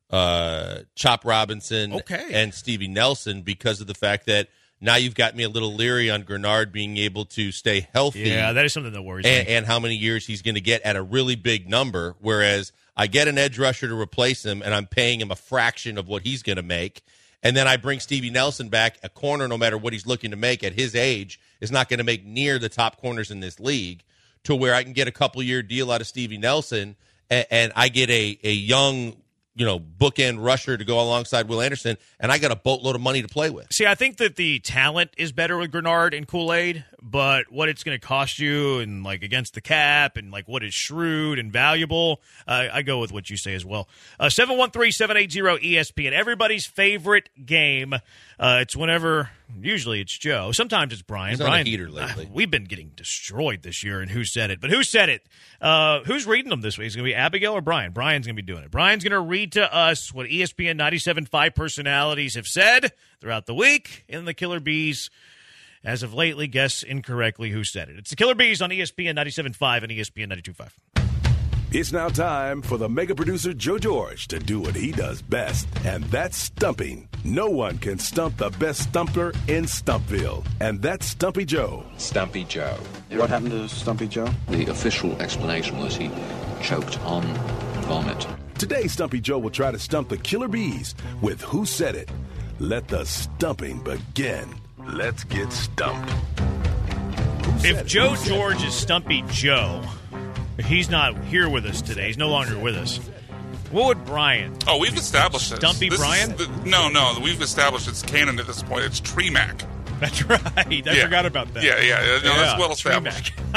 [0.10, 2.30] uh, Chop Robinson Okay.
[2.34, 6.10] and Stevie Nelson because of the fact that now you've got me a little leery
[6.12, 8.20] on Greenard being able to stay healthy.
[8.22, 9.54] yeah, that is something that worries and, me.
[9.56, 12.16] and how many years he's going to get at a really big number.
[12.20, 15.98] Whereas I get an edge rusher to replace him, and I'm paying him a fraction
[15.98, 17.02] of what he's going to make.
[17.42, 20.38] And then I bring Stevie Nelson back, a corner, no matter what he's looking to
[20.38, 23.60] make at his age, is not going to make near the top corners in this
[23.60, 24.04] league.
[24.44, 26.96] To where I can get a couple year deal out of Stevie Nelson,
[27.30, 29.16] and, and I get a a young,
[29.56, 33.02] you know, bookend rusher to go alongside Will Anderson, and I got a boatload of
[33.02, 33.72] money to play with.
[33.72, 37.68] See, I think that the talent is better with Greenard and Kool Aid, but what
[37.68, 41.38] it's going to cost you and like against the cap and like what is shrewd
[41.38, 43.90] and valuable, uh, I go with what you say as well.
[44.18, 47.94] Uh, 713-780-ESPN, everybody's favorite game.
[47.94, 49.30] Uh, it's whenever,
[49.62, 50.54] usually it's Joe.
[50.54, 51.32] Sometimes it's Brian.
[51.32, 52.26] He's Brian, heater lately.
[52.26, 55.24] uh, we've been getting destroyed this year and who said it, but who said it?
[55.62, 56.88] Uh, who's reading them this week?
[56.88, 57.92] Is going to be Abigail or Brian?
[57.92, 58.72] Brian's going to be doing it.
[58.72, 64.06] Brian's going to read to us what ESPN 97.5 personalities have said throughout the week
[64.08, 65.10] in the Killer B's
[65.84, 67.98] as of lately, guess incorrectly who said it.
[67.98, 70.72] It's the Killer B's on ESPN 97.5 and ESPN 92.5.
[71.76, 75.68] It's now time for the mega producer Joe George to do what he does best,
[75.84, 77.10] and that's stumping.
[77.24, 81.84] No one can stump the best stumper in Stumpville, and that's Stumpy Joe.
[81.98, 82.78] Stumpy Joe.
[83.10, 84.30] What happened to Stumpy Joe?
[84.50, 86.12] The official explanation was he
[86.62, 87.24] choked on
[87.88, 88.28] vomit.
[88.60, 90.94] Today, Stumpy Joe will try to stump the Killer B's
[91.24, 92.12] with Who Said It.
[92.60, 94.63] Let the stumping begin.
[94.88, 96.12] Let's get stumped.
[97.66, 97.86] If?
[97.86, 98.36] Joe Who said it?
[98.36, 99.82] George is Stumpy Joe,
[100.66, 102.08] he's not here with us today.
[102.08, 102.98] He's no longer with us.
[103.72, 104.56] What would Brian?
[104.68, 105.58] Oh, we've established this.
[105.60, 106.36] Stumpy This Brian?
[106.36, 108.84] the- no, no, we've established it's canon at this point.
[108.86, 109.64] It's Tremac.
[110.00, 110.42] That's right.
[110.56, 111.04] I Yeah.
[111.06, 111.64] forgot about that.
[111.64, 112.74] Yeah, yeah, yeah, no, that's well Tremac.
[112.74, 113.36] established.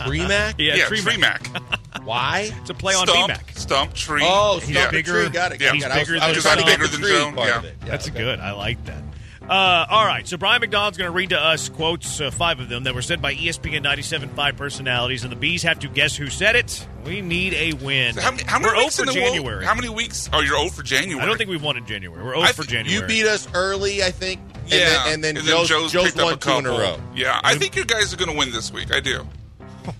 [0.00, 0.54] Tremac?
[0.58, 1.38] Yeah, Yeah, Tremac.
[1.42, 2.02] Tremac.
[2.04, 2.50] Why?
[2.60, 3.56] It's a play on Stump, BMAC.
[3.58, 4.22] stump, tree.
[4.24, 5.28] Oh, He's stump the bigger- tree.
[5.30, 5.60] Got it.
[5.60, 5.98] yeah, got it.
[5.98, 6.80] he's bigger I was than just trying to Stump.
[6.80, 7.62] Bigger than Joe, yeah.
[7.62, 8.18] Yeah, That's okay.
[8.18, 8.40] good.
[8.40, 9.02] I like that.
[9.48, 12.68] Uh, all right, so Brian McDonald's going to read to us quotes, uh, five of
[12.68, 16.28] them that were said by ESPN 97.5 personalities, and the Bees have to guess who
[16.28, 16.86] said it.
[17.04, 18.14] We need a win.
[18.16, 19.56] How many, how many We're 0 weeks for in the January.
[19.56, 20.30] World, how many weeks?
[20.32, 21.20] Oh, you're 0 for January.
[21.22, 22.22] I don't think we've won in January.
[22.22, 23.00] We're 0 I for think January.
[23.02, 24.40] You beat us early, I think.
[24.62, 26.78] And Yeah, then, and then, Joe's, Joe's, picked up won a two in a couple.
[26.78, 26.96] row.
[27.14, 28.94] Yeah, I think you guys are going to win this week.
[28.94, 29.26] I do.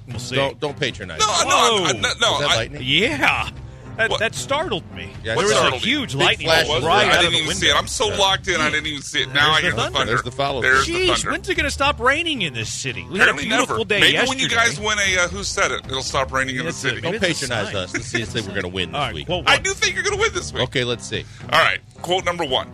[0.07, 0.37] We'll see.
[0.37, 1.18] Don't don't patronize.
[1.18, 1.33] No, me.
[1.40, 1.85] no, Whoa.
[1.87, 2.09] I- no, no.
[2.33, 2.83] Was that I- lightning?
[2.85, 3.50] Yeah.
[3.96, 4.20] That, What?
[4.20, 5.12] that startled me.
[5.22, 5.88] Yeah, there it was a startled me.
[5.90, 7.12] huge lightning flash bolt was right there.
[7.12, 7.61] I didn't even window.
[7.61, 7.76] see it.
[7.76, 9.33] I'm so locked in, I didn't even see it.
[9.35, 9.98] Now I There's hear the the thunder.
[9.98, 10.12] thunder.
[10.12, 10.94] There's the follow There's through.
[10.94, 11.31] the Jeez, thunder.
[11.33, 13.02] when's it going to stop raining in this city?
[13.11, 13.85] We had a Apparently beautiful never.
[13.88, 14.28] day Maybe yesterday.
[14.31, 16.98] when you guys win a uh, Who Said It, it'll stop raining in the city.
[16.98, 17.00] it.
[17.02, 17.92] Don't Maybe it's a patronize us.
[17.94, 19.26] Let's see if we're going to win this All right, week.
[19.26, 20.62] quote I do think you're going to win this week.
[20.64, 21.24] Okay, let's see.
[21.52, 22.72] All right, quote number one.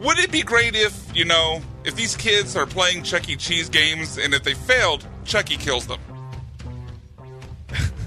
[0.00, 3.34] Would it be great if, you know, if these kids are playing Chuck E.
[3.36, 5.98] Cheese games and if they failed, Chucky kills them?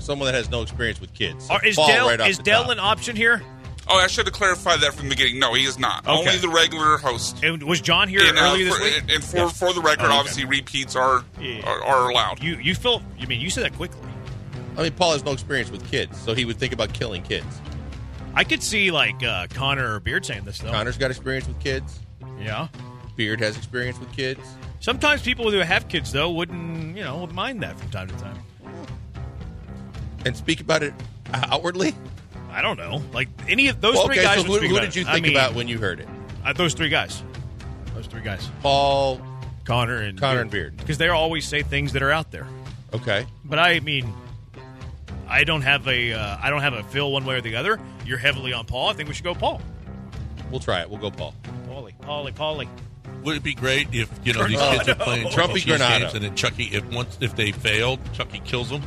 [0.01, 1.47] Someone that has no experience with kids.
[1.47, 2.71] So Or is fall Dell, right off is the Dell top.
[2.71, 3.41] an option here?
[3.87, 5.39] Oh, I should have clarified that from the beginning.
[5.39, 6.07] No, he is not.
[6.07, 6.11] Okay.
[6.17, 7.43] Only the regular host.
[7.43, 8.97] And was John here And, uh, earlier this for, week?
[9.01, 9.49] and- and for, Yeah.
[9.49, 10.15] for the record, Oh, okay.
[10.17, 11.61] obviously repeats are, Yeah.
[11.65, 12.41] are are allowed.
[12.43, 13.01] You you feel?
[13.17, 13.99] You mean you said that quickly?
[14.77, 17.59] I mean, Paul has no experience with kids, so he would think about killing kids.
[18.35, 20.71] I could see like uh, Connor or Beard saying this though.
[20.71, 21.99] Connor's got experience with kids.
[22.39, 22.67] Yeah.
[23.17, 24.39] Beard has experience with kids.
[24.79, 28.15] Sometimes people who have kids though wouldn't you know would mind that from time to
[28.17, 28.37] time.
[30.25, 30.93] And speak about it
[31.33, 31.95] outwardly.
[32.51, 33.01] I don't know.
[33.13, 34.41] Like any of those Well, three okay, guys.
[34.41, 35.07] so who, speak who about did you it.
[35.07, 36.07] I think mean, about when you heard it?
[36.45, 37.23] uh, those three guys?
[37.95, 38.47] Those three guys.
[38.61, 39.21] Paul.
[39.63, 40.75] Connor and Connor and Beard.
[40.77, 42.47] because they always say things that are out there.
[42.93, 43.25] Okay.
[43.45, 44.11] But I mean,
[45.27, 47.79] I don't have a uh, I don't have a feel one way or the other.
[48.05, 48.89] You're heavily on Paul.
[48.89, 49.61] I think we should go Paul.
[50.49, 50.89] We'll try it.
[50.89, 51.33] We'll go Paul.
[51.69, 52.67] Paulie, Paulie, Paulie.
[53.23, 55.99] Would it be great if you know these kids are playing Trumpy Granado.
[55.99, 58.81] games and then Chucky if once if they failed, Chucky kills them?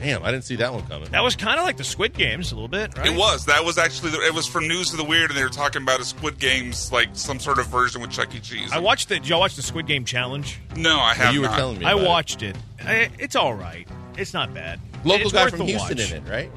[0.00, 1.10] Damn, I didn't see that one coming.
[1.10, 3.08] That was kind of like the Squid Games a little bit, right?
[3.08, 3.46] It was.
[3.46, 4.12] That was actually.
[4.12, 6.38] The, it was from News of the Weird, and they were talking about a Squid
[6.38, 8.38] Games, like some sort of version with Chuck E.
[8.40, 8.70] Cheese.
[8.72, 9.16] I watched the.
[9.16, 10.60] Did y'all watch the Squid Game challenge?
[10.76, 11.84] no, I have you were telling me.
[11.86, 12.06] I about it.
[12.08, 12.56] watched it.
[12.84, 13.88] I, it's all right.
[14.16, 14.80] It's not bad.
[15.04, 16.12] Local it's guy worth from the Houston watch.
[16.12, 16.50] in it, right?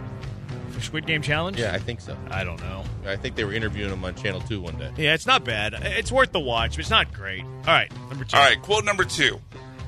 [0.72, 1.60] For Squid Game challenge?
[1.60, 2.16] Yeah, I think so.
[2.30, 2.84] I don't know.
[3.06, 4.92] I think they were interviewing him on Channel Two one day.
[4.98, 5.74] Yeah, it's not bad.
[5.82, 7.44] It's worth the watch, but it's not great.
[7.44, 8.38] All right, number two.
[8.38, 9.40] All right, quote number two.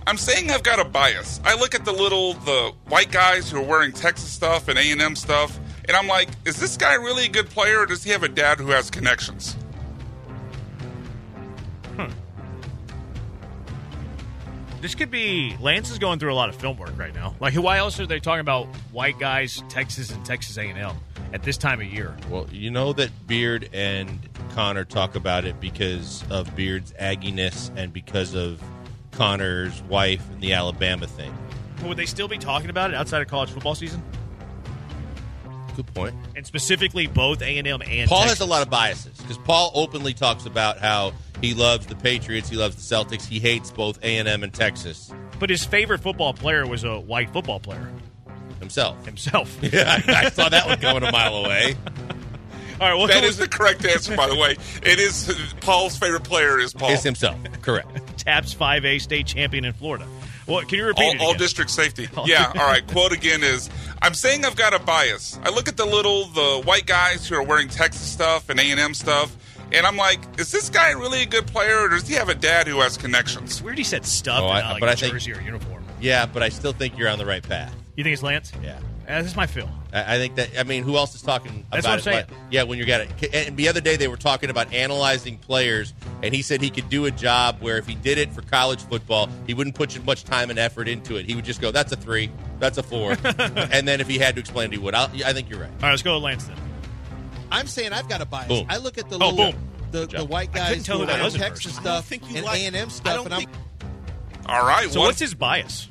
[0.05, 1.39] I'm saying I've got a bias.
[1.45, 4.91] I look at the little the white guys who are wearing Texas stuff and A
[4.91, 8.03] and M stuff, and I'm like, is this guy really a good player, or does
[8.03, 9.53] he have a dad who has connections?
[11.95, 12.11] Hmm.
[14.81, 17.35] This could be Lance is going through a lot of film work right now.
[17.39, 20.97] Like, why else are they talking about white guys, Texas and Texas A and M
[21.31, 22.13] at this time of year?
[22.29, 27.93] Well, you know that Beard and Connor talk about it because of Beard's agginess and
[27.93, 28.61] because of
[29.13, 31.35] Connor's wife and the Alabama thing.
[31.83, 34.01] Would they still be talking about it outside of college football season?
[35.75, 36.15] Good point.
[36.35, 38.39] And specifically, both A and M and Paul Texas?
[38.39, 42.47] has a lot of biases because Paul openly talks about how he loves the Patriots,
[42.47, 45.99] he loves the Celtics, he hates both A and M and Texas But his favorite
[46.01, 47.91] football player was a white football player
[48.59, 49.03] himself.
[49.05, 49.57] himself.
[49.73, 51.75] Yeah, I saw that one coming a mile away.
[52.83, 54.57] All right, what That was the correct answer, by the way.
[54.83, 56.89] It is Paul's favorite player is Paul.
[56.91, 57.37] It's himself.
[57.61, 58.17] Correct.
[58.17, 60.05] Taps 5A state champion in Florida.
[60.47, 62.09] What can you repeat all, it all district safety.
[62.25, 62.85] Yeah, all right.
[62.87, 63.69] Quote again is
[64.01, 65.39] I'm saying I've got a bias.
[65.43, 68.63] I look at the little the white guys who are wearing Texas stuff and A
[68.63, 69.33] and M stuff,
[69.71, 72.35] And I'm like, is this guy really a good player, or does he have a
[72.35, 73.51] dad who has connections?
[73.51, 75.31] It's weird he said stuff Oh, and I- not like but a I think- jersey
[75.31, 75.85] or uniform.
[76.01, 77.73] Yeah, but I still think you're on the right path.
[77.95, 78.51] You think it's Lance?
[78.61, 78.77] Yeah.
[79.07, 79.69] Uh, this is my feel.
[79.93, 80.49] I I think that.
[80.57, 82.29] I mean, who else is talking That's about what I'm it?
[82.29, 83.33] Like- yeah, when you got it.
[83.33, 86.89] And the other day they were talking about analyzing players, and he said he could
[86.89, 90.23] do a job where if he did it for college football, he wouldn't put much
[90.23, 91.25] time and effort into it.
[91.25, 93.11] He would just go, "That's a three, that's a four.
[93.23, 94.95] and then if he had to explain it, he would.
[94.95, 95.69] I'll, I think you're right.
[95.69, 96.57] All right, let's go with Lance then.
[97.51, 98.47] I'm saying I've got a bias.
[98.47, 98.65] Boom.
[98.69, 99.53] I look at the Oh, little,
[99.91, 101.81] the, the white guys who who that are Texas first.
[101.81, 103.51] stuff think you and like- A and M stuff, and I'm think-
[104.47, 104.89] All right.
[104.89, 105.87] So one- what's his bias?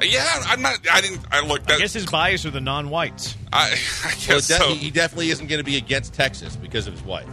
[0.00, 0.78] Yeah, I'm not.
[0.90, 1.20] I didn't.
[1.30, 1.68] I looked.
[1.70, 3.36] I That, guess his bias are the non-whites.
[3.52, 3.72] I,
[4.04, 4.68] I Well, guess de- so.
[4.68, 7.26] he, he definitely isn't going to be against Texas because of his wife.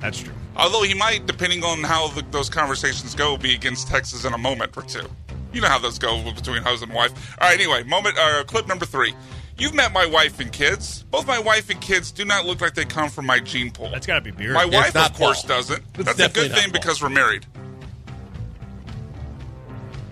[0.00, 0.32] That's true.
[0.56, 4.38] Although he might, depending on how the, those conversations go, be against Texas in a
[4.38, 5.06] moment or two.
[5.52, 7.36] You know how those go between husband and wife.
[7.40, 7.58] All right.
[7.58, 8.16] Anyway, moment.
[8.18, 9.14] Uh, clip number three.
[9.58, 11.02] You've met my wife and kids.
[11.10, 13.90] Both my wife and kids do not look like they come from my gene pool.
[13.90, 14.54] That's got to be beard.
[14.54, 15.48] My It's wife, of course, Paul.
[15.56, 15.82] doesn't.
[15.98, 16.72] It's That's a good thing Paul.
[16.72, 17.46] because we're married.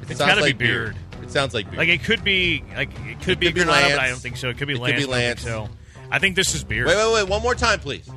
[0.02, 0.96] It has gotta be like beard.
[1.30, 1.78] It sounds like beard.
[1.78, 4.18] Like it could be like it could It be could be Granado, but I don't
[4.18, 4.48] think so.
[4.48, 5.68] It could be It could be but I think so.
[6.10, 6.88] I think this is beard.
[6.88, 7.28] wait, wait, wait.
[7.28, 8.10] One more time, please.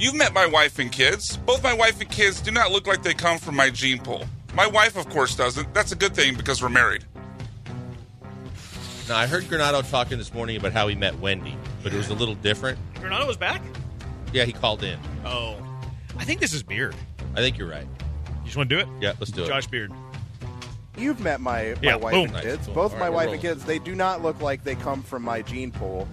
[0.00, 1.36] You've met my wife and kids.
[1.36, 4.24] Both my wife and kids do not look like they come from my gene pool.
[4.54, 5.74] My wife, of course, doesn't.
[5.74, 7.04] That's a good thing because we're married.
[9.06, 12.08] Now I heard Granado talking this morning about how he met Wendy, but it was
[12.08, 12.78] a little different.
[12.94, 13.60] Granado was back.
[14.32, 14.98] Yeah, he called in.
[15.26, 15.58] Oh,
[16.16, 16.94] I think this is beard.
[17.36, 17.86] I think you're right.
[18.26, 18.88] You just want to do it?
[19.02, 19.48] Yeah, let's do it.
[19.48, 19.92] Josh Beard.
[20.96, 22.34] You've met my, my Yeah, wife boom.
[22.34, 22.66] and kids.
[22.66, 22.74] Cool.
[22.74, 23.40] Both All my right, wife rolling.
[23.40, 26.06] and kids, they do not look like they come from my gene pool.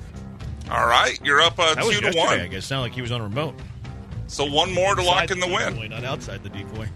[0.70, 2.39] All right, you're up uh, two to one.
[2.39, 2.65] I guess.
[2.65, 3.56] Sounded like he was on remote.
[4.28, 5.74] So one more to lock in the win.
[5.76, 6.88] decoy, not outside the decoy.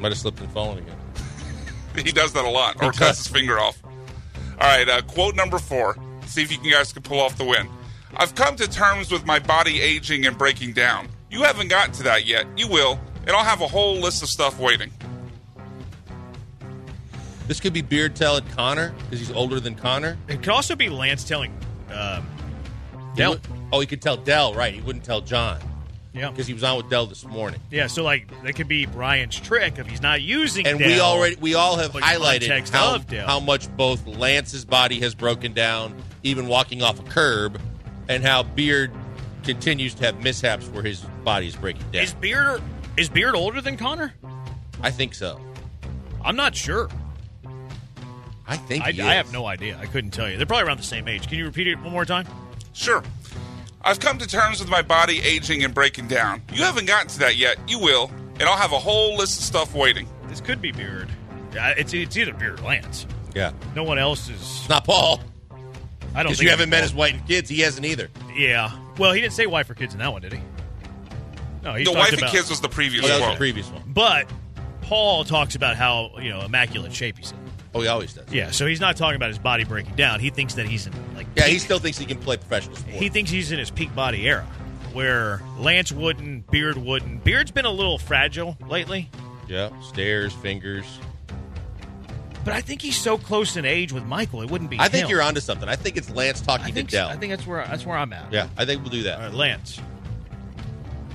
[0.00, 0.96] Might have slipped and fallen again.
[1.96, 3.78] He does that a lot, or He cuts his finger off.
[3.84, 5.96] All right, uh, quote number four.
[6.26, 7.68] See if you guys can pull off the win.
[8.16, 11.08] I've come to terms with my body aging and breaking down.
[11.30, 12.46] You haven't gotten to that yet.
[12.56, 14.90] You will, and I'll have a whole list of stuff waiting.
[17.48, 20.16] This could be Beard telling Connor because he's older than Connor.
[20.28, 21.52] It could also be Lance telling
[21.92, 22.26] um,
[23.16, 23.36] Dell.
[23.72, 24.72] oh, he could tell Dell, right?
[24.72, 25.58] He wouldn't tell John
[26.14, 26.30] Yeah.
[26.30, 27.60] because he was on with Dell this morning.
[27.70, 31.36] Yeah, so like that could be Brian's trick if he's not using And we already
[31.36, 36.80] we all have highlighted how, how much both Lance's body has broken down, even walking
[36.82, 37.60] off a curb,
[38.08, 38.90] and how Beard
[39.42, 42.04] continues to have mishaps where his body is breaking down.
[42.04, 42.62] Is Beard
[42.96, 44.14] is Beard older than Connor?
[44.80, 45.40] I think so.
[46.24, 46.88] I'm not sure.
[48.52, 49.78] I think I, he I have no idea.
[49.80, 50.36] I couldn't tell you.
[50.36, 51.28] They're probably around the same age.
[51.28, 52.26] Can you repeat it one more time?
[52.72, 53.02] Sure.
[53.82, 56.42] I've come to terms with my body aging and breaking down.
[56.52, 57.56] You haven't gotten to that yet.
[57.68, 60.08] You will, and I'll have a whole list of stuff waiting.
[60.28, 61.08] This could be Beard.
[61.52, 63.06] Yeah, it's it's either Beard or Lance.
[63.34, 64.40] Yeah, No one else is.
[64.40, 65.20] it's not Paul
[66.14, 66.24] I don't.
[66.24, 66.82] because think you haven't met Paul.
[66.82, 67.48] his wife and kids.
[67.50, 68.08] He hasn't either.
[68.36, 68.70] Yeah.
[68.98, 70.40] Well, he didn't say wife or kids in that one, did he?
[71.62, 73.32] No, he the talked wife about, and kids was the previous Oh, that was quote.
[73.34, 73.82] the previous one.
[73.86, 74.28] But
[74.82, 77.38] Paul talks about how you know immaculate shape he's in.
[77.74, 78.30] Oh, he always does.
[78.32, 80.20] Yeah, so he's not talking about his body breaking down.
[80.20, 82.98] He thinks that he's in like Yeah, he still thinks he can play professional sports.
[82.98, 84.44] he thinks he's in his peak body era,
[84.92, 87.24] where Lance wouldn't, Beard wouldn't.
[87.24, 89.08] Beard's been a little fragile lately,
[89.48, 90.84] yeah, stairs, fingers.
[92.44, 94.78] but I think he's so close in age with Michael, it wouldn't be.
[94.78, 95.10] I think him.
[95.10, 95.68] you're onto something.
[95.68, 96.98] I think it's Lance talking I to think so.
[96.98, 97.08] Dell.
[97.08, 98.30] I think that's where that's where I'm at.
[98.32, 99.16] yeah, I think we'll do that.
[99.18, 99.80] All right, Lance.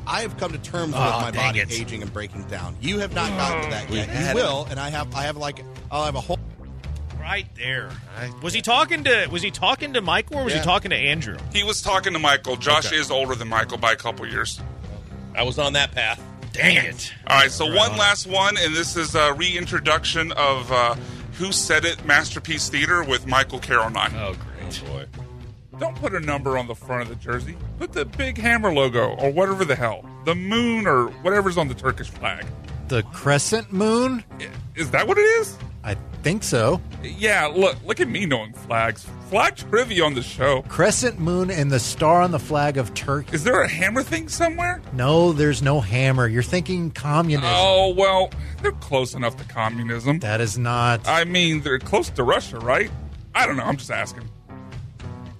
[0.08, 1.72] I have come to terms Oh, with my dang body it.
[1.72, 2.78] aging and breaking down.
[2.82, 4.30] You have not gotten to that yet.
[4.30, 5.13] You will, and I have.
[5.13, 5.63] I have like.
[5.91, 6.39] I'll have a whole.
[7.27, 7.89] Right there.
[8.41, 10.59] Was he talking to Was he talking to Michael or was Yeah.
[10.61, 11.37] he talking to Andrew?
[11.51, 12.55] He was talking to Michael.
[12.55, 12.95] Josh Okay.
[12.95, 14.61] is older than Michael by a couple years.
[15.35, 16.21] I was on that path.
[16.53, 17.13] Dang it!
[17.27, 20.95] All right, so one last one, and this is a reintroduction of uh,
[21.33, 24.09] Who Said It Masterpiece Theater with Michael Carroll and I.
[24.17, 24.83] Oh great.
[24.87, 25.05] Boy.
[25.79, 27.57] Don't put a number on the front of the jersey.
[27.77, 30.03] Put the big hammer logo or whatever the hell.
[30.25, 32.45] The moon or whatever's on the Turkish flag.
[32.88, 34.23] The crescent moon?
[34.76, 35.58] Is that what it is?
[35.84, 36.82] I think so.
[37.04, 39.06] Yeah, look, look at me knowing flags.
[39.30, 40.62] Flag trivia on the show.
[40.63, 43.34] Crescent moon and the star on the flag of Turkey.
[43.34, 44.82] Is there a hammer thing somewhere?
[44.93, 46.28] No, there's no hammer.
[46.28, 47.50] You're thinking communism.
[47.54, 48.30] Oh, well,
[48.62, 50.19] they're close enough to communism.
[50.19, 51.08] That is not.
[51.08, 52.89] I mean, they're close to Russia, right?
[53.36, 53.63] I don't know.
[53.63, 54.30] I'm just asking.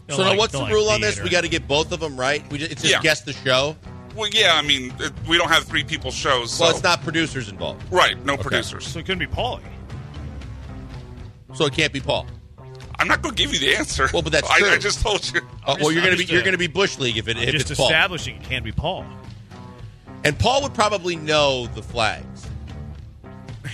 [0.10, 1.22] So now, what's the don't rule like on this?
[1.22, 2.50] We got to get both of them right.
[2.50, 3.02] We just, it's just Yeah.
[3.02, 3.76] guess the show.
[4.18, 6.52] Well, yeah, I mean, it, we don't have three people shows.
[6.52, 6.64] So.
[6.64, 8.88] Well, it's not producers involved, Right, no producers.
[8.88, 9.62] So it couldn't be Paulie.
[11.54, 12.26] so it can't be Paul.
[13.00, 14.10] I'm not going to give you the answer.
[14.12, 14.70] Well, but that's I, true.
[14.70, 15.42] I just told you.
[15.64, 17.52] Uh, just- well, you're gonna be you're uh, gonna be bush league if it if
[17.52, 17.88] Just it's Paul.
[17.88, 19.06] establishing it can't be Paul.
[20.24, 22.48] And Paul would probably know the flags.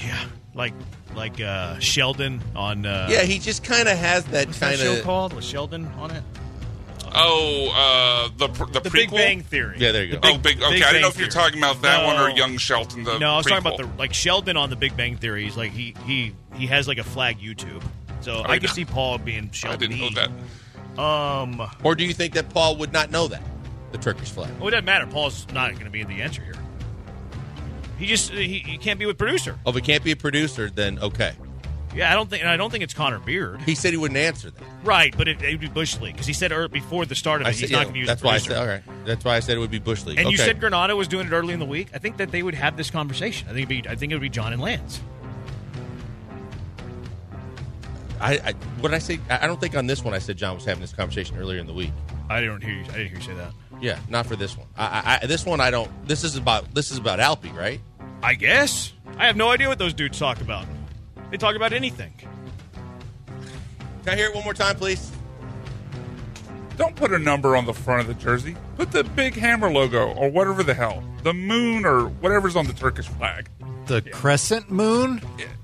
[0.04, 0.74] Yeah, like
[1.16, 2.86] like uh, Sheldon on.
[2.86, 5.34] Uh, yeah, he just kind of has that what's kind that show called?
[5.34, 6.24] with Sheldon on it?
[7.16, 8.92] Oh, uh, the the, The prequel?
[8.92, 9.76] Big Bang Theory.
[9.78, 10.20] Yeah, there you go.
[10.24, 10.62] oh, big.
[10.62, 13.04] Okay, Big I didn't know if you're talking about that one or Young Sheldon.
[13.04, 15.44] The no, I was talking about the like Sheldon on the Big Bang Theory.
[15.44, 17.84] He's like he he he has like a flag YouTube.
[18.22, 19.92] So I, I can see Paul being Sheldon.
[19.92, 20.22] I didn't know
[20.96, 21.02] that.
[21.02, 23.42] Um, Or do you think that Paul would not know that?
[23.92, 24.50] The Turkish flag.
[24.60, 25.06] well, it doesn't matter.
[25.06, 26.56] Paul's not going to be in the answer here.
[28.00, 29.58] He just he, he can't be with producer.
[29.66, 31.34] Oh, if it can't be a producer, then okay.
[31.96, 33.62] Yeah, I don't think and I don't think it's Connor Beard.
[33.62, 34.64] He said he wouldn't answer that.
[34.84, 37.42] Right, but it, it would be Bush League because he said er, before the start
[37.42, 38.08] of it I he's not going to use.
[38.08, 38.54] that's the why I producer.
[38.54, 38.62] said.
[38.62, 40.18] All right, that's why I said it would be Bush League.
[40.18, 40.46] And you Okay.
[40.46, 41.90] said Granado was doing it early in the week.
[41.94, 43.48] I think that they would have this conversation.
[43.48, 45.02] I think it'd be I think it would be John and Lance.
[48.20, 49.20] I, I what did I say?
[49.30, 51.60] I I don't think on this one I said John was having this conversation earlier
[51.60, 51.92] in the week.
[52.30, 52.82] I didn't hear you.
[52.84, 53.52] I didn't hear you say that.
[53.82, 54.68] Yeah, not for this one.
[54.78, 55.90] I, I, I this one I don't.
[56.08, 57.82] This is about this is about Alpy, right?
[58.22, 60.66] I guess I have no idea what those dudes talk about.
[61.34, 62.14] They talk about anything.
[62.20, 65.12] Can I hear it one more time, please?
[66.78, 68.56] Don't put a number on the front of the jersey.
[68.78, 72.74] Put the big hammer logo or whatever the hell, the moon or whatever's on the
[72.74, 73.50] Turkish flag.
[73.88, 75.24] The crescent moon?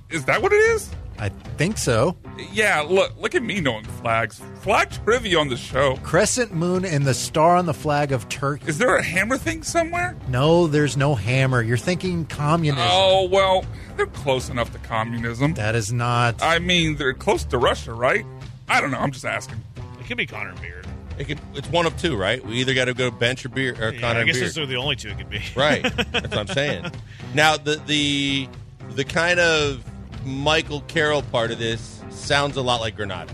[0.09, 0.89] Is that what it is?
[1.19, 2.15] I think so.
[2.53, 2.79] Yeah.
[2.81, 4.41] Look, look at me knowing flags.
[4.61, 5.97] Flag trivia on the show.
[5.97, 8.67] Crescent moon and the star on the flag of Turkey.
[8.67, 10.15] Is there a hammer thing somewhere?
[10.29, 11.61] No, there's no hammer.
[11.61, 12.87] You're thinking communism.
[12.89, 13.65] Oh well,
[13.97, 15.53] they're close enough to communism.
[15.55, 16.41] That is not.
[16.41, 18.25] I mean, they're close to Russia, right?
[18.69, 18.99] I don't know.
[18.99, 19.61] I'm just asking.
[19.99, 20.87] It could be Connor Beard.
[21.17, 22.41] It could, it's one of two, right?
[22.45, 24.47] We either got to go bench or beer or Yeah, Connor I guess Beard.
[24.47, 25.41] those are the only two it could be.
[25.53, 25.83] Right.
[26.11, 26.85] That's what I'm saying.
[27.33, 28.47] Now the the
[28.91, 29.83] the kind of
[30.25, 33.29] Michael Carroll part of this sounds a lot like Granado.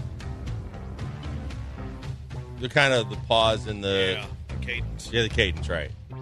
[2.59, 4.25] The kind of the pause and the yeah,
[4.61, 5.09] cadence.
[5.11, 5.91] yeah the cadence, right?
[6.09, 6.17] Do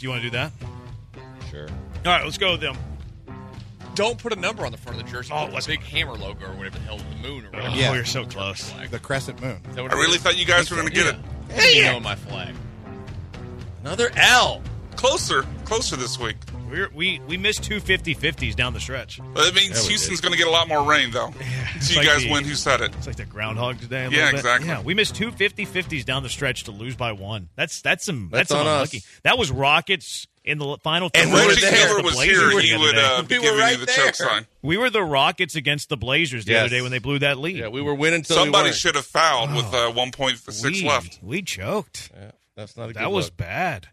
[0.00, 0.52] you want to do that?
[1.50, 1.68] Sure.
[1.68, 2.76] All right, let's go with them.
[3.94, 5.32] Don't put a number on the front of the jersey.
[5.34, 7.68] Oh, put what's- a big hammer logo or whatever the hell, the moon or whatever.
[7.72, 7.92] Oh, Yeah.
[7.94, 8.72] you're so close.
[8.90, 9.60] The crescent moon.
[9.70, 10.22] Is that what I it really is?
[10.22, 11.16] thought you guys were going to get it.
[11.50, 12.54] Hey, you know my flag.
[13.82, 14.62] Another L.
[14.96, 16.36] Closer, closer this week.
[16.74, 19.18] We're, we we missed two 50-50s down the stretch.
[19.36, 21.32] That means Yeah, Houston's going to get a lot more rain, though.
[21.76, 22.44] It's So you like guys the- win.
[22.44, 22.94] Who said it?
[22.96, 24.04] It's like the groundhog today.
[24.06, 24.34] a Yeah, little bit.
[24.40, 24.68] exactly.
[24.68, 27.48] Yeah, we missed two 50-50s down the stretch to lose by one.
[27.56, 28.92] That's that's some That's that's, some on us.
[28.92, 29.02] unlucky.
[29.22, 31.10] That was Rockets in the final.
[31.14, 31.86] And third Reggie there.
[31.88, 32.60] Miller was Blazers here.
[32.60, 34.06] He would uh, be We were giving right you the there.
[34.06, 34.46] choke sign.
[34.62, 36.60] We were the Rockets against the Blazers the Yes.
[36.66, 37.56] other day when they blew that lead.
[37.56, 38.76] Yeah, we were winning until we Somebody weren't.
[38.76, 41.18] should have fouled with uh, 1.6 we, left.
[41.22, 42.10] We choked.
[42.14, 43.88] Yeah, that's not a good That was bad.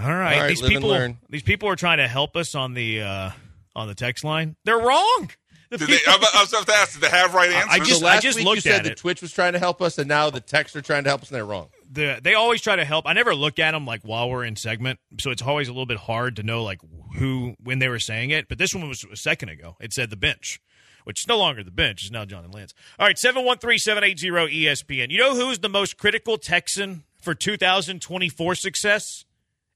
[0.00, 0.88] All right, All right, these live and people.
[0.90, 1.18] learn.
[1.28, 3.30] These people are trying to help us on the uh,
[3.76, 4.56] on the text line.
[4.64, 5.30] They're wrong.
[5.70, 7.70] The Did they, I was I was about to ask, did they have right answers?
[7.70, 8.96] I just- so last just week looked you said at the it.
[8.98, 11.28] Twitch was trying to help us, and now the texts are trying to help us,
[11.28, 11.68] and they're wrong.
[11.88, 13.06] the they always try to help.
[13.06, 15.86] I never look at them like while we're in segment, so it's always a little
[15.86, 16.80] bit hard to know like
[17.18, 18.48] who when they were saying it.
[18.48, 19.76] But this one was a second ago.
[19.80, 20.60] It said the bench,
[21.04, 22.02] which is no longer the bench.
[22.02, 22.74] It's now John and Lance.
[22.98, 25.10] All right, seven one three seven eight zero ESPN.
[25.10, 29.24] You know who's the most critical Texan for 2024 success?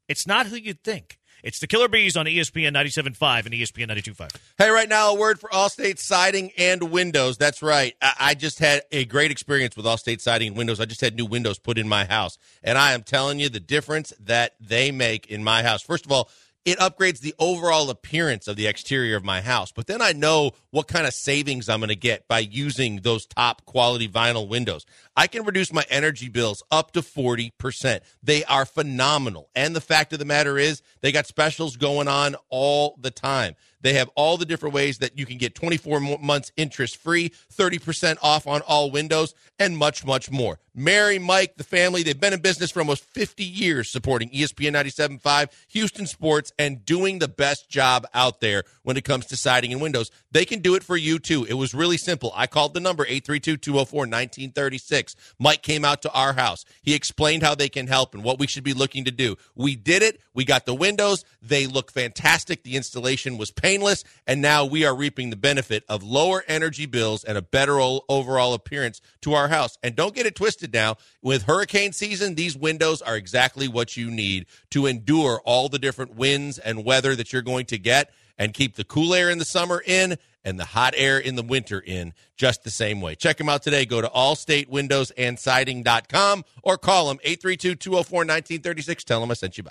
[0.08, 1.18] It's not who you'd think.
[1.44, 4.30] It's the Killer B's on ESPN 97.5 and ESPN 92.5.
[4.56, 7.36] Hey, right now, a word for Allstate Siding and Windows.
[7.36, 7.94] That's right.
[8.00, 10.80] I, I just had a great experience with Allstate Siding and Windows.
[10.80, 13.60] I just had new windows put in my house, and I am telling you the
[13.60, 15.82] difference that they make in my house.
[15.82, 16.30] First of all,
[16.64, 19.70] it upgrades the overall appearance of the exterior of my house.
[19.70, 23.26] But then I know what kind of savings I'm going to get by using those
[23.26, 24.86] top quality vinyl windows.
[25.16, 28.00] I can reduce my energy bills up to 40%.
[28.22, 29.50] They are phenomenal.
[29.54, 33.56] And the fact of the matter is, they got specials going on all the time.
[33.84, 38.16] They have all the different ways that you can get 24 months interest free, 30%
[38.22, 40.58] off on all windows, and much, much more.
[40.74, 45.52] Mary, Mike, the family, they've been in business for almost 50 years supporting ESPN 97.5,
[45.68, 49.80] Houston Sports, and doing the best job out there when it comes to siding and
[49.80, 50.10] windows.
[50.32, 51.44] They can do it for you too.
[51.44, 52.32] It was really simple.
[52.34, 55.14] I called the number 832 204 1936.
[55.38, 56.64] Mike came out to our house.
[56.82, 59.36] He explained how they can help and what we should be looking to do.
[59.54, 60.20] We did it.
[60.32, 61.24] We got the windows.
[61.40, 62.64] They look fantastic.
[62.64, 64.04] The installation was painless.
[64.26, 68.54] And now we are reaping the benefit of lower energy bills and a better overall
[68.54, 69.76] appearance to our house.
[69.82, 70.96] And don't get it twisted now.
[71.22, 76.14] With hurricane season, these windows are exactly what you need to endure all the different
[76.14, 79.44] winds and weather that you're going to get and keep the cool air in the
[79.44, 83.14] summer in and the hot air in the winter in just the same way.
[83.14, 83.86] Check them out today.
[83.86, 89.04] Go to allstatewindowsandsiding.com or call them 832-204-1936.
[89.04, 89.70] Tell them I sent you by.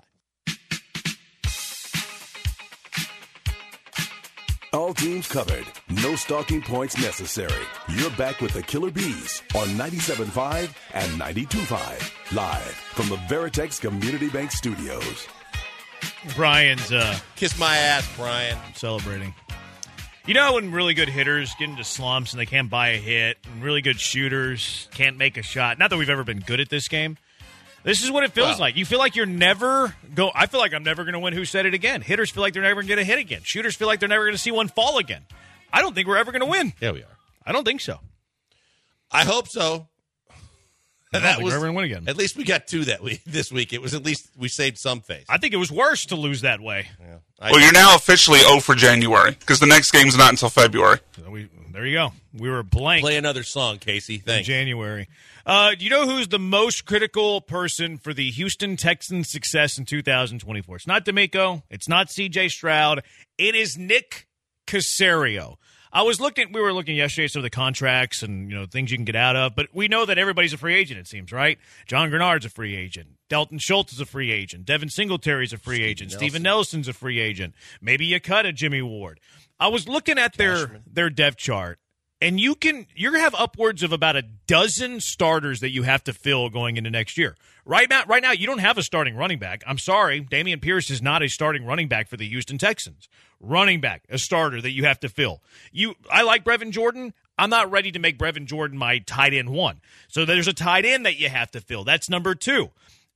[4.74, 5.65] All teams covered.
[6.01, 7.61] No stalking points necessary.
[7.89, 12.36] You're back with the Killer B's on 97.5 and 92.5.
[12.36, 12.61] Live
[12.95, 15.28] from the Veritex Community Bank Studios.
[16.36, 18.57] Brian's uh, Kiss my ass, Brian.
[18.74, 19.36] celebrating.
[20.26, 23.38] You know when really good hitters get into slumps and they can't buy a hit,
[23.43, 25.78] and really good shooters can't make a shot.
[25.78, 27.17] Not that we've ever been good at this game.
[27.84, 28.75] This is what it feels Well- like.
[28.77, 30.31] You feel like you're never go.
[30.34, 31.34] I feel like I'm never going to win.
[31.34, 32.01] Who said it again?
[32.01, 33.41] Hitters feel like they're never going to get a hit again.
[33.43, 35.25] Shooters feel like they're never going to see one fall again.
[35.71, 36.73] I don't think we're ever going to win.
[36.79, 37.17] Yeah, we are.
[37.45, 37.99] I don't think so.
[39.11, 39.88] I hope so.
[41.14, 42.03] I don't think ever win again.
[42.07, 43.74] At least we got two that week this week.
[43.74, 45.26] It was at least we saved some face.
[45.30, 46.88] I think it was worse to lose that way.
[47.41, 50.99] Well, you're now officially 0 for January because the next game's not until February.
[51.18, 52.14] So we, there you go.
[52.34, 53.01] We were blank.
[53.01, 54.16] Play another song, Casey.
[54.16, 54.47] in Thanks.
[54.47, 55.09] January.
[55.45, 59.84] Uh, do you know who's the most critical person for the Houston Texans' success in
[59.84, 60.78] 2024?
[60.78, 61.64] It's not DeMeco.
[61.70, 62.47] It's not C.J.
[62.47, 63.03] Stroud.
[63.38, 64.28] It is Nick
[64.66, 65.57] Caserio.
[65.94, 66.52] I was looking.
[66.52, 69.06] We were looking yesterday at some of the contracts and you know things you can
[69.06, 71.00] get out of, but we know that everybody's a free agent.
[71.00, 71.60] It seems right.
[71.86, 73.10] John Greenard's a free agent.
[73.30, 74.66] Dalton Schultz is a free agent.
[74.66, 76.12] Devin Singletary's a free agent.
[76.12, 77.54] Steven Nelson's a free agent.
[77.80, 79.20] Maybe you cut a Jimmy Ward.
[79.60, 81.78] I was looking at their their depth chart,
[82.20, 86.04] and you can you're gonna have upwards of about a dozen starters that you have
[86.06, 87.36] to fill going into next year.
[87.66, 89.64] Right now, right now, you don't have a starting running back.
[89.66, 93.07] I'm sorry, Dameon Pierce is not a starting running back for the Houston Texans.
[93.39, 95.41] Running back, a starter that you have to fill.
[95.72, 97.14] You, I like Brevin Jordan.
[97.38, 99.82] I'm not ready to make Brevin Jordan my tight end one.
[100.07, 101.84] So there's a tight end that you have to fill.
[101.84, 102.70] That's number two.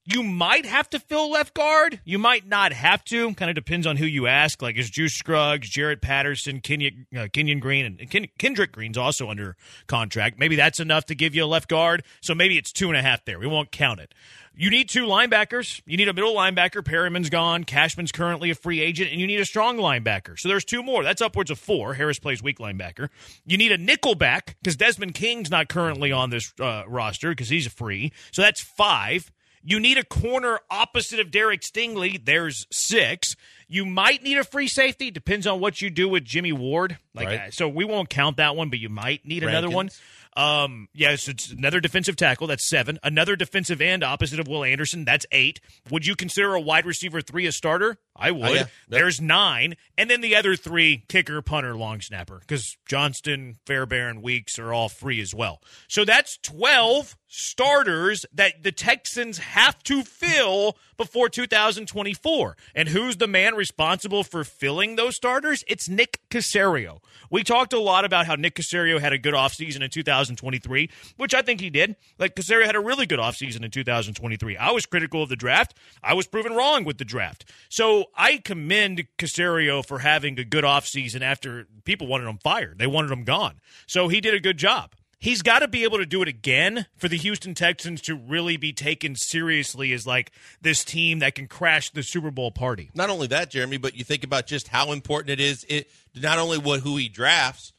[0.10, 2.00] You might have to fill left guard.
[2.06, 3.34] You might not have to.
[3.34, 4.62] Kind of depends on who you ask.
[4.62, 9.30] Like is Juice Scruggs, Jarrett Patterson, Kenyon, uh, Kenyon Green, and Ken- Kendrick Green's also
[9.30, 10.40] under contract.
[10.40, 12.06] Maybe that's enough to give you a left guard.
[12.22, 13.38] So maybe it's two and a half there.
[13.38, 14.14] We won't count it.
[14.56, 15.82] You need two linebackers.
[15.86, 16.86] You need a middle linebacker.
[16.86, 17.66] Perryman's gone.
[17.66, 20.40] Cashman's currently a free agent, and you need a strong linebacker.
[20.40, 21.04] So there's two more.
[21.04, 21.96] That's upwards of four.
[21.96, 23.10] Harris plays weak linebacker.
[23.46, 27.50] You need a nickel back because Desmond King's not currently on this uh, roster because
[27.50, 28.14] he's free.
[28.32, 29.32] So that's five.
[29.64, 32.24] You need a corner opposite of Derek Stingley.
[32.24, 33.36] There's six.
[33.68, 35.12] You might need a free safety.
[35.12, 36.98] Depends on what you do with Jimmy Ward.
[37.14, 37.54] Like, Right.
[37.54, 39.90] so we won't count that one, but you might need another one.
[40.38, 42.46] Um, yes, it's another defensive tackle.
[42.46, 43.00] That's seven.
[43.02, 45.04] Another defensive end opposite of Will Anderson.
[45.04, 45.60] That's eight.
[45.90, 47.98] Would you consider a wide receiver three a starter?
[48.16, 48.50] I would.
[48.50, 48.66] Oh, yeah.
[48.88, 52.38] There's nine, and then the other three: kicker, punter, long snapper.
[52.40, 55.60] Because Johnston, Fairbairn, Weeks are all free as well.
[55.88, 62.58] So that's twelve starters that the Texans have to fill before 2024.
[62.74, 65.64] And who's the man responsible for filling those starters?
[65.68, 67.00] It's Nick Caserio.
[67.30, 71.34] We talked a lot about how Nick Caserio had a good offseason in 2023, which
[71.34, 71.98] I think he did.
[72.18, 74.58] Like Caserio had a really good offseason in 2023.
[74.58, 75.76] I was critical of the draft.
[76.02, 77.52] I was proven wrong with the draft.
[77.70, 82.80] So I commend Caserio for having a good offseason after people wanted him fired.
[82.80, 83.60] They wanted him gone.
[83.86, 84.94] So he did a good job.
[85.20, 88.56] He's got to be able to do it again for the Houston Texans to really
[88.56, 92.92] be taken seriously as like this team that can crash the Super Bowl party.
[92.94, 95.66] Not only that, Jeremy, but you think about just how important it is.
[95.68, 97.74] It not only what who he drafts,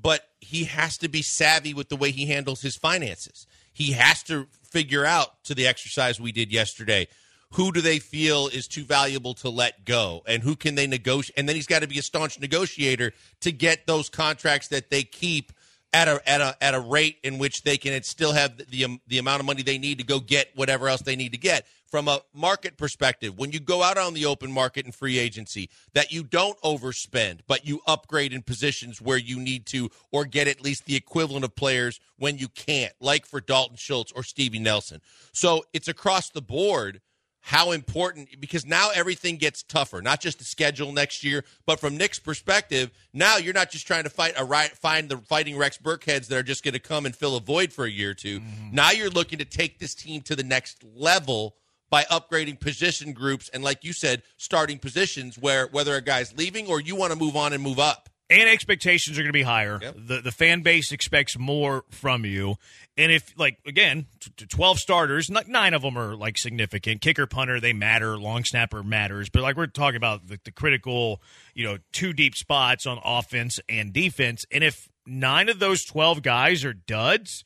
[0.00, 3.46] but he has to be savvy with the way he handles his finances.
[3.72, 7.08] He has to figure out to the exercise we did yesterday.
[7.52, 11.38] Who do they feel is too valuable to let go, and who can they negotiate?
[11.38, 15.02] And then he's got to be a staunch negotiator to get those contracts that they
[15.02, 15.52] keep
[15.92, 19.00] at a at a at a rate in which they can still have the the,
[19.06, 21.66] the amount of money they need to go get whatever else they need to get.
[21.86, 25.68] From a market perspective when you go out on the open market and free agency
[25.92, 30.48] that you don't overspend but you upgrade in positions where you need to or get
[30.48, 34.58] at least the equivalent of players when you can't like for Dalton Schultz or Stevie
[34.58, 35.02] Nelson.
[35.32, 37.02] So it's across the board
[37.42, 41.96] how important because now everything gets tougher not just the schedule next year but from
[41.96, 45.76] nick's perspective now you're not just trying to fight a right find the fighting rex
[45.76, 48.14] burkheads that are just going to come and fill a void for a year or
[48.14, 48.74] 2 mm-hmm.
[48.74, 51.56] now you're looking to take this team to the next level
[51.90, 56.66] by upgrading position groups and like you said starting positions where whether a guy's leaving
[56.68, 59.42] or you want to move on and move up and expectations are going to be
[59.42, 59.78] higher.
[59.78, 62.56] The the fan base expects more from you.
[62.96, 67.00] And if like again, t- t- twelve starters, not, nine of them are like significant.
[67.00, 68.18] Kicker, punter, they matter.
[68.18, 69.28] Long snapper matters.
[69.28, 71.22] But like we're talking about the, the critical,
[71.54, 74.44] you know, two deep spots on offense and defense.
[74.50, 77.44] And if nine of those twelve guys are duds.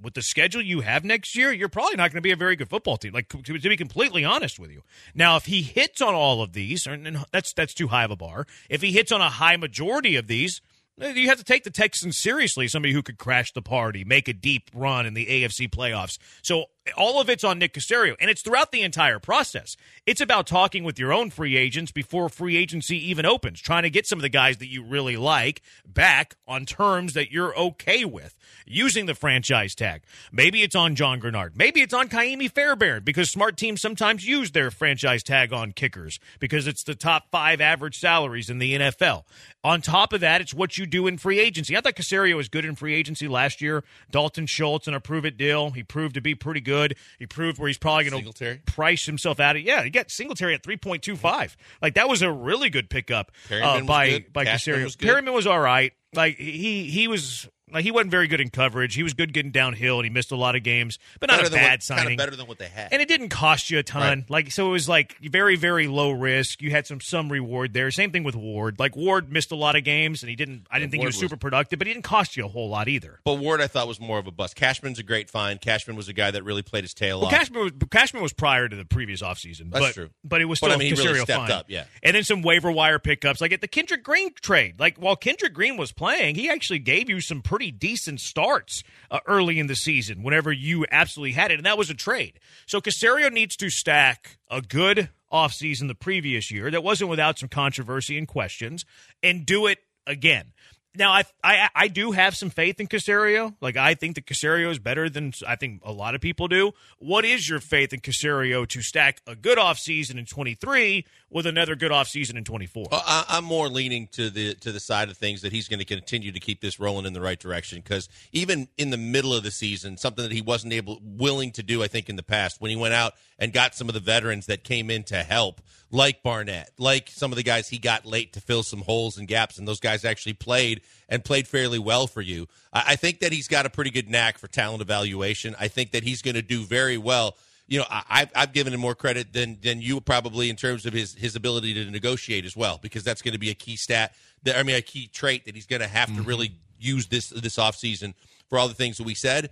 [0.00, 2.56] With the schedule you have next year, you're probably not going to be a very
[2.56, 3.12] good football team.
[3.12, 4.82] Like to, to be completely honest with you.
[5.14, 8.16] Now, if he hits on all of these, and that's that's too high of a
[8.16, 8.46] bar.
[8.68, 10.60] If he hits on a high majority of these,
[11.00, 12.66] eh, you have to take the Texans seriously.
[12.66, 16.18] Somebody who could crash the party, make a deep run in the AFC playoffs.
[16.42, 16.66] So
[16.96, 19.76] all of it's on Nick Caserio, and it's throughout the entire process.
[20.04, 23.90] It's about talking with your own free agents before free agency even opens, trying to
[23.90, 28.04] get some of the guys that you really like back on terms that you're okay
[28.04, 30.02] with, using the franchise tag.
[30.30, 31.52] Maybe it's on John Greenard.
[31.56, 36.20] Maybe it's on Kaimi Fairbairn because smart teams sometimes use their franchise tag on kickers
[36.38, 39.24] because it's the top five average salaries in the NFL.
[39.62, 41.74] On top of that, it's what you do in free agency.
[41.76, 43.84] I thought Caserio was good in free agency last year.
[44.10, 45.70] Dalton Schultz and a prove it deal.
[45.70, 46.73] He proved to be pretty good.
[47.18, 49.62] He proved where he's probably going to price himself out of.
[49.62, 51.56] Yeah, he got Singletary at three point two five.
[51.80, 54.32] Like that was a really good pickup uh, by good.
[54.32, 54.84] by Cashman Caserio.
[54.84, 55.06] was good.
[55.06, 55.92] Perryman was all right.
[56.14, 57.48] Like he he was.
[57.72, 58.94] Like he wasn't very good in coverage.
[58.94, 61.48] He was good getting downhill, and he missed a lot of games, but not Better
[61.48, 62.04] a bad what, signing.
[62.04, 62.92] Kind of better than what they had.
[62.92, 64.18] And it didn't cost you a ton.
[64.20, 64.30] Right.
[64.30, 66.60] Like so it was like very, very low risk.
[66.60, 67.90] You had some some reward there.
[67.90, 68.78] Same thing with Ward.
[68.78, 71.08] Like Ward missed a lot of games and he didn't I didn't think he Ward
[71.08, 73.20] was was- super productive, but he didn't cost you a whole lot either.
[73.24, 74.56] But Ward, I thought was more of a bust.
[74.56, 75.58] Cashman's a great find.
[75.60, 77.32] Cashman was a guy that really played his tail Well, off.
[77.32, 79.70] Cashman was Cashman was prior to the previous offseason.
[79.70, 80.10] That's but, true.
[80.22, 81.50] But it was But, still I mean, he really fine.
[81.50, 81.84] up, yeah.
[82.02, 83.40] And then some waiver wire pickups.
[83.40, 84.78] Like at the Kendrick Green trade.
[84.78, 88.82] Like while Kendrick Green was playing, he actually gave you some pretty decent starts
[89.12, 91.54] uh, early in the season whenever you absolutely had it.
[91.54, 92.40] And that was a trade.
[92.66, 97.48] So Caserio needs to stack a good offseason the previous year that wasn't without some
[97.48, 98.84] controversy and questions
[99.22, 100.52] and do it again.
[100.96, 103.54] Now, I, I I do have some faith in Caserio.
[103.60, 106.72] Like I think that Caserio is better than I think a lot of people do.
[106.98, 111.74] What is your faith in Caserio to stack a good offseason in 23 with another
[111.74, 112.86] good offseason in 24?
[112.90, 115.80] Well, I, I'm more leaning to the to the side of things that he's going
[115.80, 117.80] to continue to keep this rolling in the right direction.
[117.82, 121.62] Because even in the middle of the season, something that he wasn't able willing to
[121.62, 124.00] do, I think, in the past, when he went out and got some of the
[124.00, 125.60] veterans that came in to help,
[125.90, 129.26] like Barnett, like some of the guys he got late to fill some holes and
[129.26, 132.46] gaps, and those guys actually played and played fairly well for you.
[132.72, 135.56] I, I think that he's got a pretty good knack for talent evaluation.
[135.58, 137.36] I think that he's going to do very well
[137.66, 140.86] you know, I, I've, I've given him more credit than than you probably in terms
[140.86, 143.76] of his his ability to negotiate as well, because that's going to be a key
[143.76, 144.14] stat.
[144.42, 147.30] That, I mean, a key trait that he's going to have to really use this
[147.30, 148.14] this offseason
[148.48, 149.50] for all the things that we said.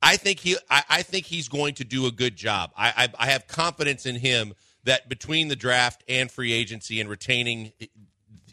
[0.00, 2.70] I think he, I, I think he's going to do a good job.
[2.76, 4.54] I, I, I have confidence in him
[4.84, 7.72] that between the draft and free agency and retaining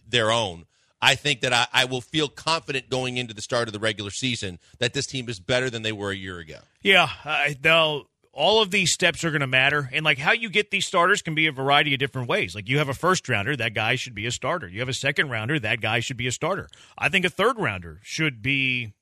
[0.07, 0.65] their own,
[0.99, 4.09] I think that I, I will feel confident going into the start of the regular
[4.09, 6.57] season that this team is better than they were a year ago.
[6.81, 8.07] Yeah, uh, they'll.
[8.37, 11.21] All of these steps are going to matter, and like how you get these starters
[11.21, 12.53] can be a variety of different ways.
[12.53, 14.67] Like you have a first rounder, that guy should be a starter.
[14.67, 16.67] You have a second rounder, that guy should be a starter.
[16.97, 18.93] I think a third rounder should be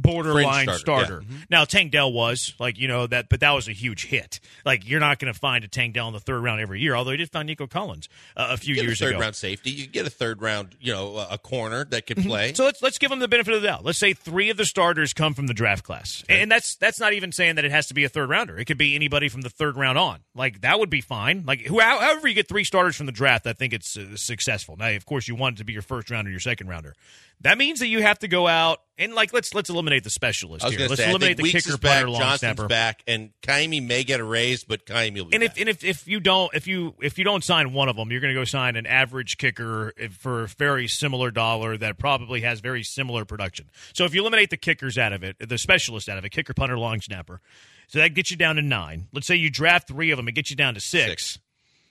[0.00, 0.78] borderline starter.
[0.78, 1.36] starter, yeah.
[1.50, 4.40] Now Tank Dell was like you know that, but that was a huge hit.
[4.64, 6.94] Like you're not going to find a Tank Dell in the third round every year.
[6.94, 9.20] Although he did find Nico Collins uh, a few You years a third ago.
[9.20, 9.70] round safety.
[9.70, 12.52] You get a third round, you know, a a corner that could play.
[12.54, 13.84] So let's let's give them the benefit of the doubt.
[13.84, 17.12] Let's say three of the starters come from the draft class, and that's that's not
[17.12, 18.58] even saying that it has to be a third rounder.
[18.58, 20.20] It could be anybody from the third round on.
[20.34, 21.44] Like that would be fine.
[21.46, 24.76] Like who, however you get three starters from the draft, I think it's uh, successful.
[24.76, 26.94] Now, of course, you want it to be your first rounder, your second rounder.
[27.42, 30.66] That means that you have to go out and like let's let's eliminate the specialist
[30.68, 30.88] here.
[30.88, 32.68] Let's say, eliminate the Weeks kicker, back, punter, long Johnston's snapper.
[32.68, 35.84] back, and Kaimi may get a raise, but Kaimi will be And if and if,
[35.84, 38.40] if you don't if you if you don't sign one of them, you're going to
[38.40, 43.24] go sign an average kicker for a very similar dollar that probably has very similar
[43.24, 43.70] production.
[43.92, 46.54] So if you eliminate the kickers out of it, the specialist out of it, kicker,
[46.54, 47.40] punter, long snapper,
[47.86, 49.06] so that gets you down to nine.
[49.12, 51.38] Let's say you draft three of them, it gets you down to six.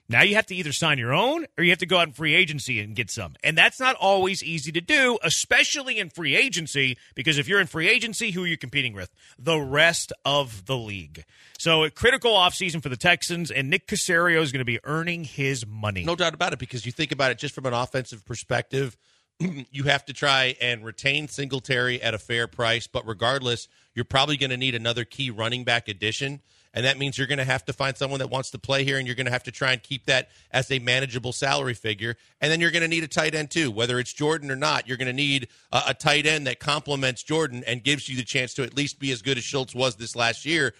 [0.09, 2.13] Now you have to either sign your own or you have to go out in
[2.13, 3.35] free agency and get some.
[3.43, 7.67] And that's not always easy to do, especially in free agency, because if you're in
[7.67, 9.13] free agency, who are you competing with?
[9.37, 11.25] The rest of the league.
[11.59, 15.25] So a critical offseason for the Texans, and Nick Caserio is going to be earning
[15.25, 16.05] his money.
[16.05, 18.95] No doubt about it, because you think about it just from an offensive perspective,
[19.39, 24.37] you have to try and retain Singletary at a fair price, but regardless, you're probably
[24.37, 26.41] going to need another key running back addition.
[26.77, 28.99] And that means you're going to have to find someone that wants to play here,
[28.99, 32.15] and you're going to have to try and keep that as a manageable salary figure.
[32.39, 33.71] And then you're going to need a tight end, too.
[33.71, 37.23] Whether it's Jordan or not, you're going to need a, a tight end that complements
[37.23, 39.95] Jordan and gives you the chance to at least be as good as Schultz was
[39.95, 40.75] this last year.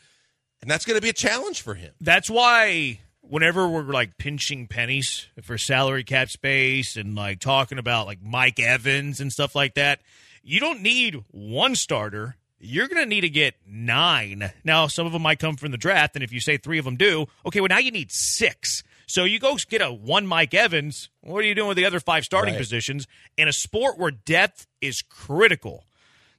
[0.62, 1.96] And that's going to be a challenge for him.
[2.00, 8.06] That's why whenever we're like pinching pennies for salary cap space and like talking about
[8.06, 10.02] like Mike Evans and stuff like that,
[10.44, 12.36] you don't need one starter.
[12.60, 14.52] You're going to need to get nine.
[14.64, 16.86] Now, some of them might come from the draft, and if you say three of
[16.86, 18.84] them do, okay, well, now you need six.
[19.06, 21.10] So you go get a one Mike Evans.
[21.22, 22.60] What are you doing with the other five starting Right.
[22.60, 25.84] positions in a sport where depth is critical?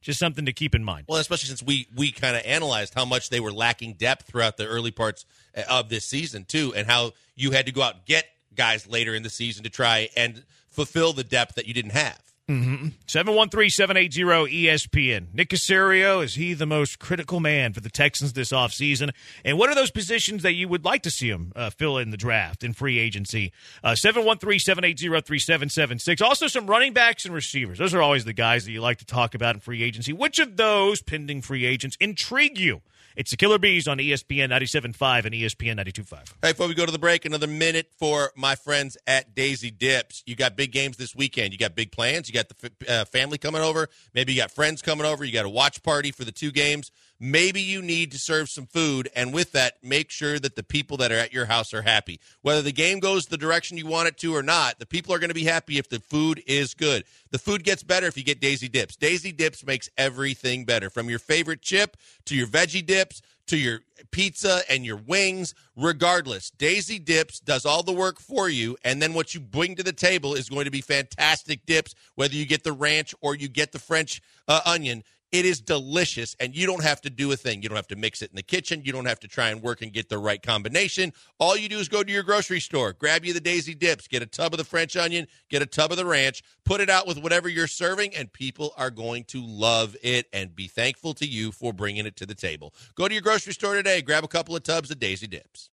[0.03, 1.07] Just something to keep in mind.
[1.09, 4.57] Well, especially since we we kind of analyzed how much they were lacking depth throughout
[4.57, 5.25] the early parts
[5.57, 8.87] uh, of this season too, and how you had to go out and get guys
[8.87, 12.21] later in the season to try and fulfill the depth that you didn't have.
[12.49, 12.89] Mm-hmm.
[13.07, 15.27] 713-780 ESPN.
[15.35, 19.11] Nick Caserio, is he the most critical man for the Texans this offseason?
[19.45, 22.11] And what are those positions that you would like to see him uh, fill in
[22.11, 23.53] the draft in free agency?
[23.85, 26.23] Uh, 713-780-3776.
[26.23, 27.77] Also some running backs and receivers.
[27.77, 30.15] Those are always the guys that you like to talk about in free agency.
[30.15, 32.81] Which of those pending free agents intrigue you?
[33.19, 36.35] It's the Killer B's on ESPN 97.5 and ESPN 92.5.
[36.41, 40.23] Hey, before we go to the break, another minute for my friends at Daisy Dips.
[40.25, 41.53] You got big games this weekend.
[41.53, 42.29] You got big plans.
[42.29, 43.89] You got the f- uh, family coming over.
[44.15, 45.25] Maybe you got friends coming over.
[45.25, 46.93] You got a watch party for the two games.
[47.21, 50.97] Maybe you need to serve some food, and with that, make sure that the people
[50.99, 52.21] that are at your house are happy.
[52.43, 55.19] Whether the game goes the direction you want it to or not, the people are
[55.19, 57.05] going to be happy if the food is good.
[57.31, 58.95] The food gets better if you get Daisy Dips.
[58.95, 61.97] Daisy Dips makes everything better, from your favorite chip
[62.27, 66.51] to your veggie dips to your pizza and your wings, regardless.
[66.51, 69.93] Daisy Dips does all the work for you, and then what you bring to the
[69.93, 73.73] table is going to be fantastic dips, whether you get the ranch or you get
[73.73, 75.03] the French uh, onion.
[75.31, 77.63] It is delicious, and you don't have to do a thing.
[77.63, 78.81] You don't have to mix it in the kitchen.
[78.83, 81.13] You don't have to try and work and get the right combination.
[81.39, 84.23] All you do is go to your grocery store, grab you the Daisy Dips, get
[84.23, 87.07] a tub of the French onion, get a tub of the ranch, put it out
[87.07, 91.27] with whatever you're serving, and people are going to love it and be thankful to
[91.27, 92.73] you for bringing it to the table.
[92.95, 95.67] Go to your grocery store today, grab a couple of tubs of Daisy Dips.